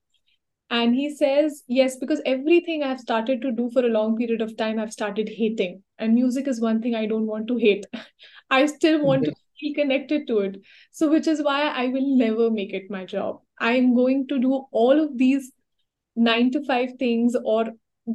[0.71, 4.57] And he says, yes, because everything I've started to do for a long period of
[4.57, 5.83] time, I've started hating.
[5.99, 7.87] And music is one thing I don't want to hate.
[8.51, 10.61] I still want to feel connected to it.
[10.91, 13.41] So, which is why I will never make it my job.
[13.59, 15.53] I'm going to do all of these
[16.16, 17.66] nine to five things or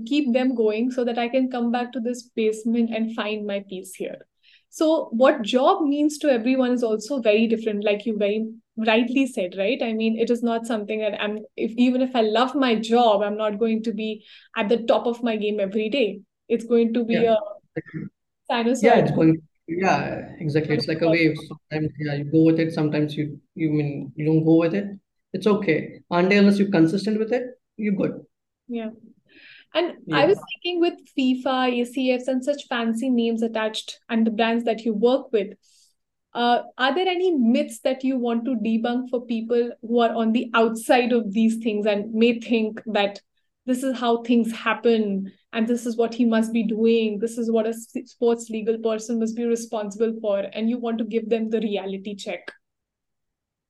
[0.05, 3.63] keep them going so that I can come back to this basement and find my
[3.67, 4.27] peace here.
[4.75, 8.43] So, what job means to everyone is also very different, like you very
[8.75, 9.79] rightly said, right?
[9.83, 13.21] I mean, it is not something that I'm, if even if I love my job,
[13.21, 14.25] I'm not going to be
[14.57, 16.21] at the top of my game every day.
[16.49, 17.35] It's going to be Yeah.
[17.35, 18.83] a sinusoid.
[18.83, 20.75] Yeah, it's going, yeah, exactly.
[20.75, 21.37] It's like a wave.
[21.47, 22.73] Sometimes, yeah, you go with it.
[22.73, 24.87] Sometimes you, you mean you don't go with it.
[25.33, 25.99] It's okay.
[26.09, 27.43] Until unless you're consistent with it,
[27.77, 28.21] you're good.
[28.67, 28.89] Yeah.
[29.73, 34.65] And I was thinking with FIFA, AFCs, and such fancy names attached and the brands
[34.65, 35.53] that you work with,
[36.33, 40.31] uh, are there any myths that you want to debunk for people who are on
[40.31, 43.21] the outside of these things and may think that
[43.65, 47.51] this is how things happen and this is what he must be doing, this is
[47.51, 51.49] what a sports legal person must be responsible for, and you want to give them
[51.49, 52.51] the reality check?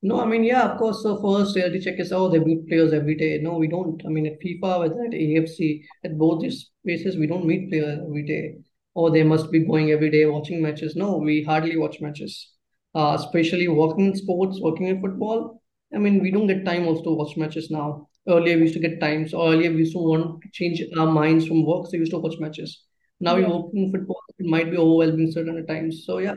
[0.08, 1.02] No, I mean, yeah, of course.
[1.02, 3.38] So first reality check is, oh, they meet players every day.
[3.42, 4.02] No, we don't.
[4.04, 7.98] I mean, at FIFA, whether at AFC, at both these places, we don't meet players
[8.06, 8.56] every day.
[8.94, 10.94] Or they must be going every day watching matches.
[10.94, 12.52] No, we hardly watch matches.
[12.94, 15.62] Uh, especially working in sports, working in football.
[15.94, 18.08] I mean, we don't get time also to watch matches now.
[18.28, 19.32] Earlier, we used to get times.
[19.34, 22.12] Or earlier, we used to want to change our minds from work, so we used
[22.12, 22.84] to watch matches.
[23.20, 23.48] Now Yeah.
[23.48, 26.04] we work in football, it might be overwhelming certain times.
[26.06, 26.36] So yeah,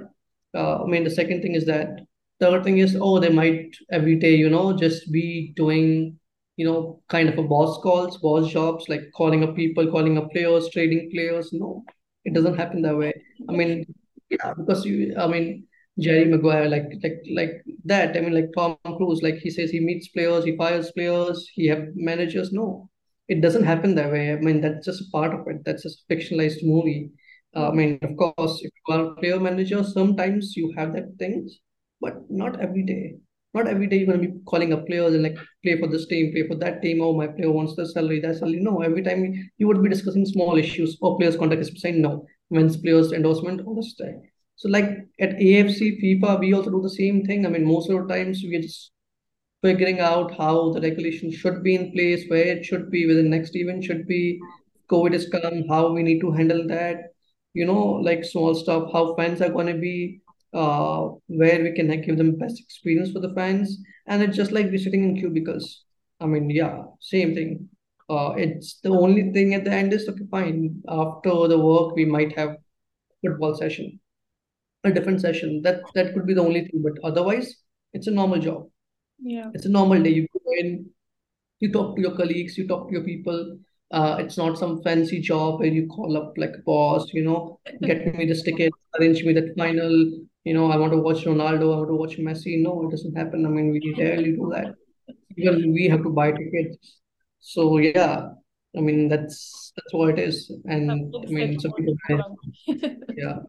[0.55, 1.99] uh, I mean, the second thing is that
[2.39, 6.19] the other thing is, oh, they might every day, you know, just be doing,
[6.55, 10.31] you know, kind of a boss calls, boss jobs, like calling up people, calling up
[10.31, 11.51] players, trading players.
[11.53, 11.83] No,
[12.25, 13.13] it doesn't happen that way.
[13.49, 13.85] I mean,
[14.29, 15.67] yeah, because you, I mean,
[15.99, 18.15] Jerry Maguire, like like like that.
[18.15, 21.67] I mean, like Tom Cruise, like he says he meets players, he fires players, he
[21.67, 22.51] have managers.
[22.51, 22.89] No,
[23.27, 24.31] it doesn't happen that way.
[24.33, 25.63] I mean, that's just part of it.
[25.65, 27.11] That's just a fictionalized movie.
[27.55, 31.15] Uh, I mean, of course, if you are a player manager, sometimes you have that
[31.17, 31.59] things,
[32.02, 33.16] but not every day.
[33.54, 36.32] Not every day you're gonna be calling up players and like play for this team,
[36.32, 37.02] play for that team.
[37.02, 38.60] Oh, my player wants the salary, that salary.
[38.60, 42.26] No, every time you would be discussing small issues or players contract is saying no,
[42.50, 44.14] when's players endorsement, all this stuff.
[44.58, 44.89] So like
[45.20, 47.45] at AFC, FIFA, we also do the same thing.
[47.45, 48.91] I mean, most of the times we are just
[49.62, 53.24] figuring out how the regulation should be in place, where it should be, where the
[53.24, 54.39] next event should be,
[54.89, 57.14] COVID has come, how we need to handle that,
[57.54, 60.22] you know, like small stuff, how fans are to be,
[60.54, 63.78] uh, where we can like, give them best experience for the fans.
[64.06, 65.84] And it's just like we're sitting in cubicles.
[66.20, 67.70] I mean, yeah, same thing.
[68.10, 70.82] Uh, it's the only thing at the end is okay, fine.
[70.88, 72.56] After the work, we might have
[73.22, 74.00] football session,
[74.84, 75.62] a different session.
[75.62, 77.54] That that could be the only thing, but otherwise,
[77.93, 78.70] it's a normal job.
[79.20, 79.50] Yeah.
[79.54, 80.12] It's a normal day.
[80.12, 80.89] You go in,
[81.60, 83.58] you talk to your colleagues, you talk to your people.
[83.91, 88.16] Uh, it's not some fancy job where you call up like boss, you know, get
[88.16, 90.12] me this ticket, arrange me that final,
[90.48, 92.62] you know, I want to watch Ronaldo, I want to watch Messi.
[92.62, 93.45] No, it doesn't happen.
[93.45, 94.76] I mean, we rarely do that.
[95.38, 97.00] Even we have to buy tickets.
[97.41, 98.30] So yeah,
[98.78, 100.52] I mean that's that's what it is.
[100.66, 101.95] And I mean some people
[103.24, 103.39] yeah,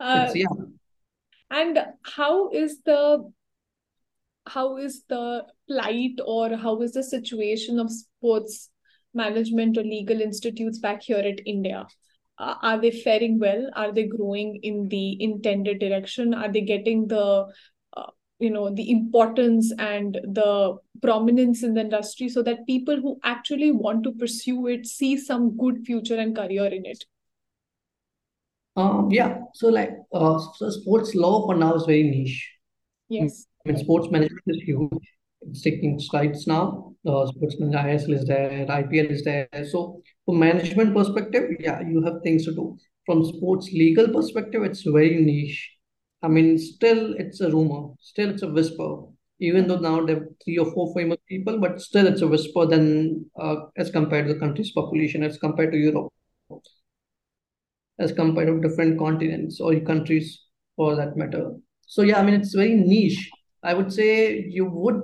[0.00, 0.56] Uh, yeah.
[1.50, 1.78] and
[2.16, 3.30] how is the
[4.46, 8.70] how is the plight or how is the situation of sports
[9.14, 11.86] management or legal institutes back here at India?
[12.38, 13.70] Uh, are they faring well?
[13.74, 16.34] Are they growing in the intended direction?
[16.34, 17.46] Are they getting the
[17.96, 23.18] uh, you know the importance and the prominence in the industry so that people who
[23.22, 27.04] actually want to pursue it see some good future and career in it?
[28.76, 29.38] Um yeah.
[29.54, 32.50] So like uh so sports law for now is very niche.
[33.08, 33.46] Yes.
[33.64, 34.90] I mean, sports management is huge.
[35.42, 36.91] It's taking strides now.
[37.04, 39.48] Uh, sports management ISL is there, IPL is there.
[39.68, 42.78] So, from management perspective, yeah, you have things to do.
[43.06, 45.70] From sports legal perspective, it's very niche.
[46.22, 47.94] I mean, still it's a rumor.
[48.00, 49.02] Still it's a whisper.
[49.40, 52.66] Even though now there are three or four famous people, but still it's a whisper.
[52.66, 56.12] than uh, as compared to the country's population, as compared to Europe,
[57.98, 60.40] as compared to different continents or countries
[60.76, 61.52] for that matter.
[61.86, 63.30] So yeah, I mean it's very niche.
[63.62, 65.00] I would say you would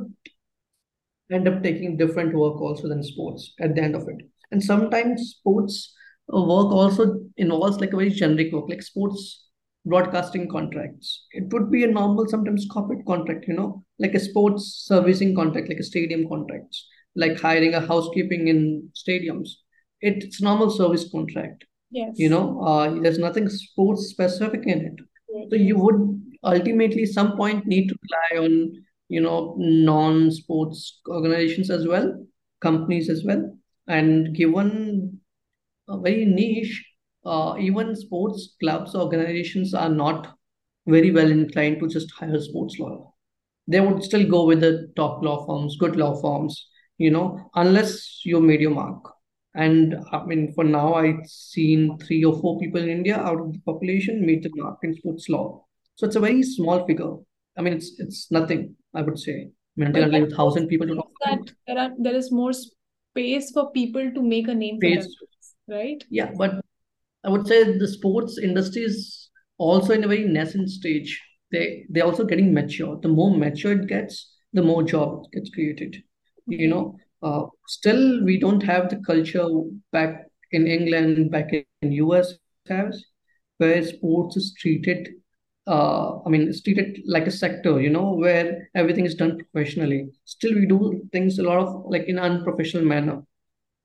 [1.31, 4.27] end up taking different work also than sports at the end of it.
[4.51, 5.95] And sometimes sports
[6.35, 9.45] uh, work also involves like a very generic work, like sports
[9.85, 11.27] broadcasting contracts.
[11.33, 15.69] It would be a normal, sometimes corporate contract, you know, like a sports servicing contract,
[15.69, 19.49] like a stadium contracts, like hiring a housekeeping in stadiums.
[20.01, 21.65] It's normal service contract.
[21.91, 22.15] Yes.
[22.17, 25.51] You know, uh, there's nothing sports specific in it.
[25.51, 28.73] So you would ultimately some point need to rely on,
[29.09, 32.27] you know, non-sports organizations as well,
[32.61, 33.57] companies as well.
[33.87, 35.21] And given
[35.89, 36.85] a very niche,
[37.25, 40.37] uh, even sports clubs, organizations are not
[40.87, 43.05] very well inclined to just hire sports lawyer.
[43.67, 48.25] They would still go with the top law firms, good law firms, you know, unless
[48.25, 49.03] you made your mark.
[49.55, 53.53] And I mean, for now, I've seen three or four people in India out of
[53.53, 55.65] the population made the mark in sports law.
[55.97, 57.15] So it's a very small figure.
[57.57, 59.33] I mean, it's it's nothing, I would say.
[59.33, 62.15] I mean, until But unless a thousand people to means talk that there are there
[62.15, 65.05] is more space for people to make a name for space.
[65.05, 66.05] themselves, right?
[66.11, 66.61] Yeah, but
[67.25, 71.21] I would say the sports industry is also in a very nascent stage.
[71.51, 72.99] They they're also getting mature.
[73.01, 76.03] The more mature it gets, the more job gets created.
[76.47, 79.47] You know, uh, still we don't have the culture
[79.93, 82.35] back in England, back in US
[82.69, 83.05] has,
[83.59, 85.09] where sports is treated.
[85.69, 87.81] Uh, I mean, it's treated like a sector.
[87.81, 90.09] You know, where everything is done professionally.
[90.25, 93.23] Still, we do things a lot of like in unprofessional manner.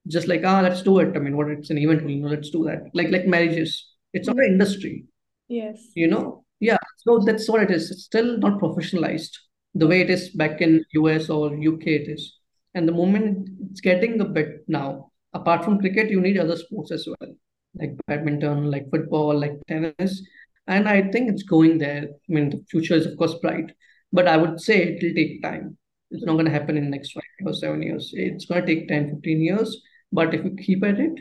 [0.06, 1.16] Just like ah let's do it.
[1.16, 2.90] I mean what it's an event you know let's do that.
[2.94, 3.86] Like like marriages.
[4.12, 5.06] It's not an industry.
[5.48, 5.88] Yes.
[5.94, 6.44] you know?
[6.60, 6.78] Yeah.
[6.98, 7.90] So that's what it is.
[7.90, 9.36] It's still not professionalized
[9.74, 12.38] the way it is back in us or uk it is.
[12.74, 16.92] And the moment it's getting a bit now apart from cricket you need other sports
[16.92, 17.34] as well
[17.74, 20.22] like badminton like football like tennis
[20.66, 23.72] and i think it's going there i mean the future is of course bright
[24.12, 25.76] but i would say it will take time
[26.10, 28.74] it's not going to happen in the next five or seven years it's going to
[28.74, 29.76] take 10 15 years
[30.12, 31.20] but if you keep at it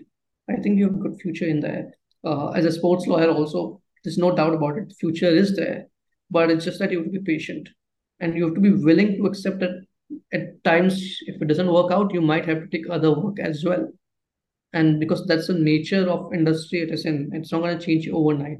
[0.49, 1.91] i think you have a good future in there
[2.25, 4.89] uh, as a sports lawyer also there's no doubt about it.
[4.89, 5.87] The future is there,
[6.29, 7.69] but it's just that you have to be patient
[8.19, 9.85] and you have to be willing to accept that
[10.31, 13.63] at times, if it doesn't work out, you might have to take other work as
[13.63, 13.87] well.
[14.73, 18.07] And because that's the nature of industry it is in, it's not going to change
[18.09, 18.57] overnight.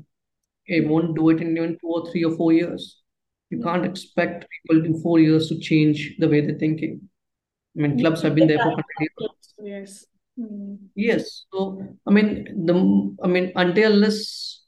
[0.66, 3.02] It won't do it in even two or three or four years.
[3.50, 7.10] You can't expect people in four years to change the way they're thinking.
[7.78, 9.54] I mean, clubs have been there for time 100 years.
[9.60, 10.06] Yes.
[10.40, 10.78] Mm.
[10.96, 11.46] Yes.
[11.54, 14.64] So, I mean, the I mean, until unless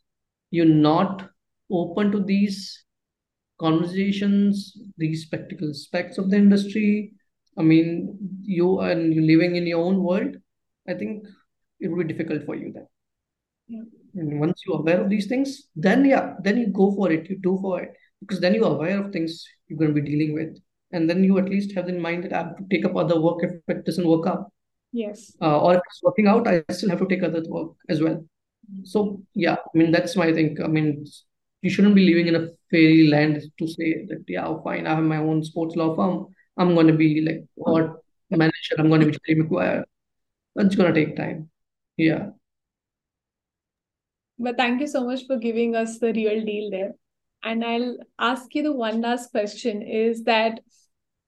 [0.51, 1.29] you're not
[1.71, 2.83] open to these
[3.59, 7.13] conversations, these spectacle aspects of the industry,
[7.57, 10.35] I mean, you and you living in your own world,
[10.87, 11.25] I think
[11.79, 12.87] it will be difficult for you then.
[13.67, 13.81] Yeah.
[14.15, 17.37] And once you're aware of these things, then yeah, then you go for it, you
[17.37, 20.57] do for it, because then you're aware of things you're going to be dealing with.
[20.91, 23.19] And then you at least have in mind that I have to take up other
[23.19, 24.51] work if it doesn't work out.
[24.91, 25.35] Yes.
[25.41, 28.25] Uh, or if it's working out, I still have to take other work as well.
[28.83, 30.57] So yeah, I mean that's my thing.
[30.63, 31.05] I mean
[31.61, 34.95] you shouldn't be living in a fairy land to say that yeah, oh, fine, I
[34.95, 36.27] have my own sports law firm.
[36.57, 38.75] I'm going to be like or manager.
[38.77, 39.85] I'm going to be Jerry Maguire.
[40.55, 41.49] It's going to take time.
[41.97, 42.29] Yeah.
[44.37, 46.91] But thank you so much for giving us the real deal there.
[47.43, 50.59] And I'll ask you the one last question is that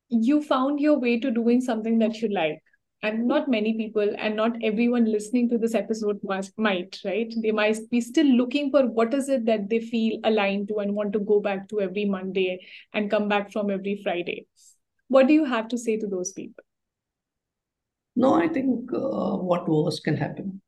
[0.10, 2.62] you found your way to doing something that you like.
[3.04, 7.32] And not many people and not everyone listening to this episode must might, right?
[7.44, 10.96] They might be still looking for what is it that they feel aligned to and
[10.96, 12.60] want to go back to every Monday
[12.94, 14.48] and come back from every Friday.
[15.10, 16.64] What do you have to say to those people?
[18.16, 20.60] No, I think uh, what worse can happen.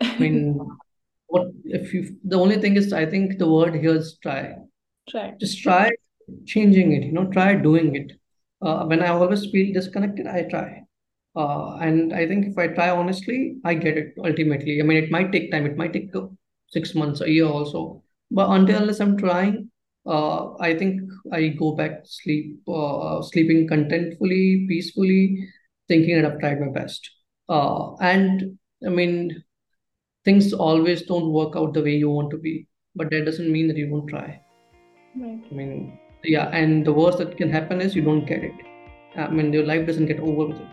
[0.00, 0.58] I mean,
[1.30, 2.16] what if you?
[2.24, 4.54] The only thing is, I think the word here is try.
[5.08, 5.34] Try.
[5.40, 5.90] Just try
[6.46, 7.04] changing it.
[7.04, 8.12] You know, try doing it.
[8.62, 10.82] Uh, when I always feel disconnected, I try.
[11.36, 14.80] Uh, and I think if I try honestly, I get it ultimately.
[14.80, 15.66] I mean, it might take time.
[15.66, 16.10] It might take
[16.68, 18.02] six months, a year also.
[18.30, 19.70] But until unless I'm trying,
[20.06, 21.00] uh, I think
[21.32, 25.48] I go back to sleep, uh, sleeping contentfully, peacefully,
[25.88, 27.08] thinking that I've tried my best.
[27.48, 29.42] Uh, and I mean,
[30.24, 33.68] things always don't work out the way you want to be, but that doesn't mean
[33.68, 34.40] that you won't try.
[35.16, 35.40] Right.
[35.50, 38.54] I mean, yeah, and the worst that can happen is you don't get it.
[39.16, 40.66] I mean, your life doesn't get over with it.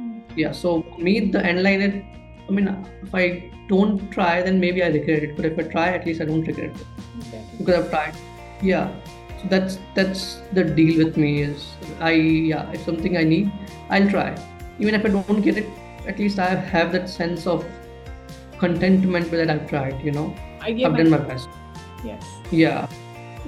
[0.00, 0.22] Mm.
[0.36, 2.02] Yeah, so me, the end line is,
[2.48, 2.68] I mean,
[3.02, 5.36] if I don't try, then maybe I regret it.
[5.36, 6.86] But if I try, at least I don't regret it
[7.28, 7.44] Okay.
[7.58, 8.14] because I've tried.
[8.62, 8.94] Yeah,
[9.42, 13.52] so that's that's the deal with me is I yeah, if something I need,
[13.90, 14.34] I'll try.
[14.78, 15.66] Even if I don't get it,
[16.06, 17.64] at least I have that sense of
[18.58, 20.00] contentment with that I've tried.
[20.04, 21.48] You know, I I've done my best.
[22.04, 22.24] yes.
[22.50, 22.88] Yeah,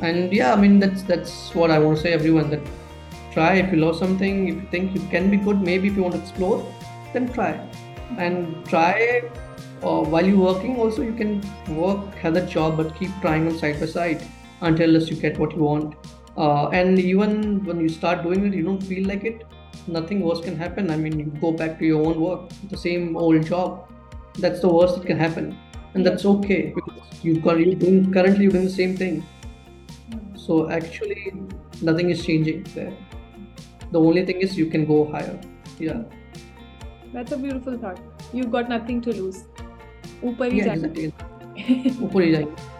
[0.00, 2.61] and yeah, I mean that's that's what I want to say everyone that
[3.32, 6.02] try if you love something, if you think you can be good, maybe if you
[6.02, 6.64] want to explore,
[7.12, 7.52] then try.
[8.16, 9.22] And try
[9.82, 11.40] uh, while you're working also you can
[11.76, 14.22] work, have a job, but keep trying on side by side
[14.61, 15.94] until unless you get what you want.
[16.36, 19.44] Uh, and even when you start doing it, you don't feel like it,
[19.86, 20.90] nothing worse can happen.
[20.90, 23.90] I mean, you go back to your own work, the same old job
[24.39, 25.55] That's the worst that can happen,
[25.93, 29.24] and that's okay because you've got you're doing currently you're doing the same thing.
[30.36, 31.34] So actually,
[31.82, 32.93] nothing is changing there.
[33.91, 35.39] The only thing is you can go higher.
[35.80, 36.03] Yeah.
[37.14, 37.99] That's a beautiful thought.
[38.34, 39.43] You've got nothing to lose.
[40.24, 42.03] ऊपर ही Yeah, जाना exactly.
[42.03, 42.76] ऊपर ही जाएंगे.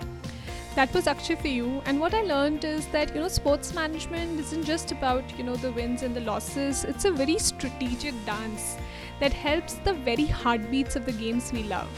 [0.78, 1.82] that was Akshay for you.
[1.86, 5.56] And what I learned is that, you know, sports management isn't just about, you know,
[5.56, 6.84] the wins and the losses.
[6.84, 8.76] It's a very strategic dance
[9.18, 11.90] that helps the very heartbeats of the games we love.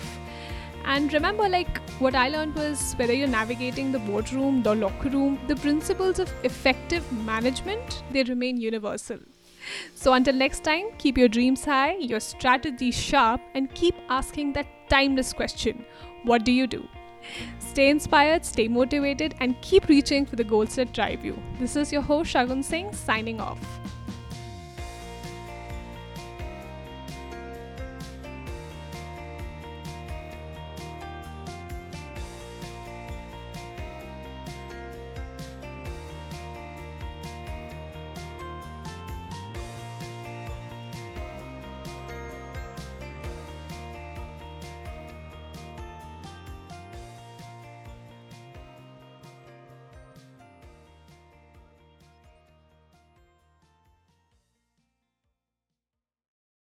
[0.86, 5.38] And remember, like, what I learned was whether you're navigating the boardroom, the locker room,
[5.46, 9.18] the principles of effective management, they remain universal.
[9.94, 14.66] So until next time, keep your dreams high, your strategy sharp, and keep asking that
[14.88, 15.84] timeless question
[16.24, 16.88] what do you do?
[17.70, 21.40] Stay inspired, stay motivated, and keep reaching for the goals that drive you.
[21.60, 23.79] This is your host, Shagun Singh, signing off.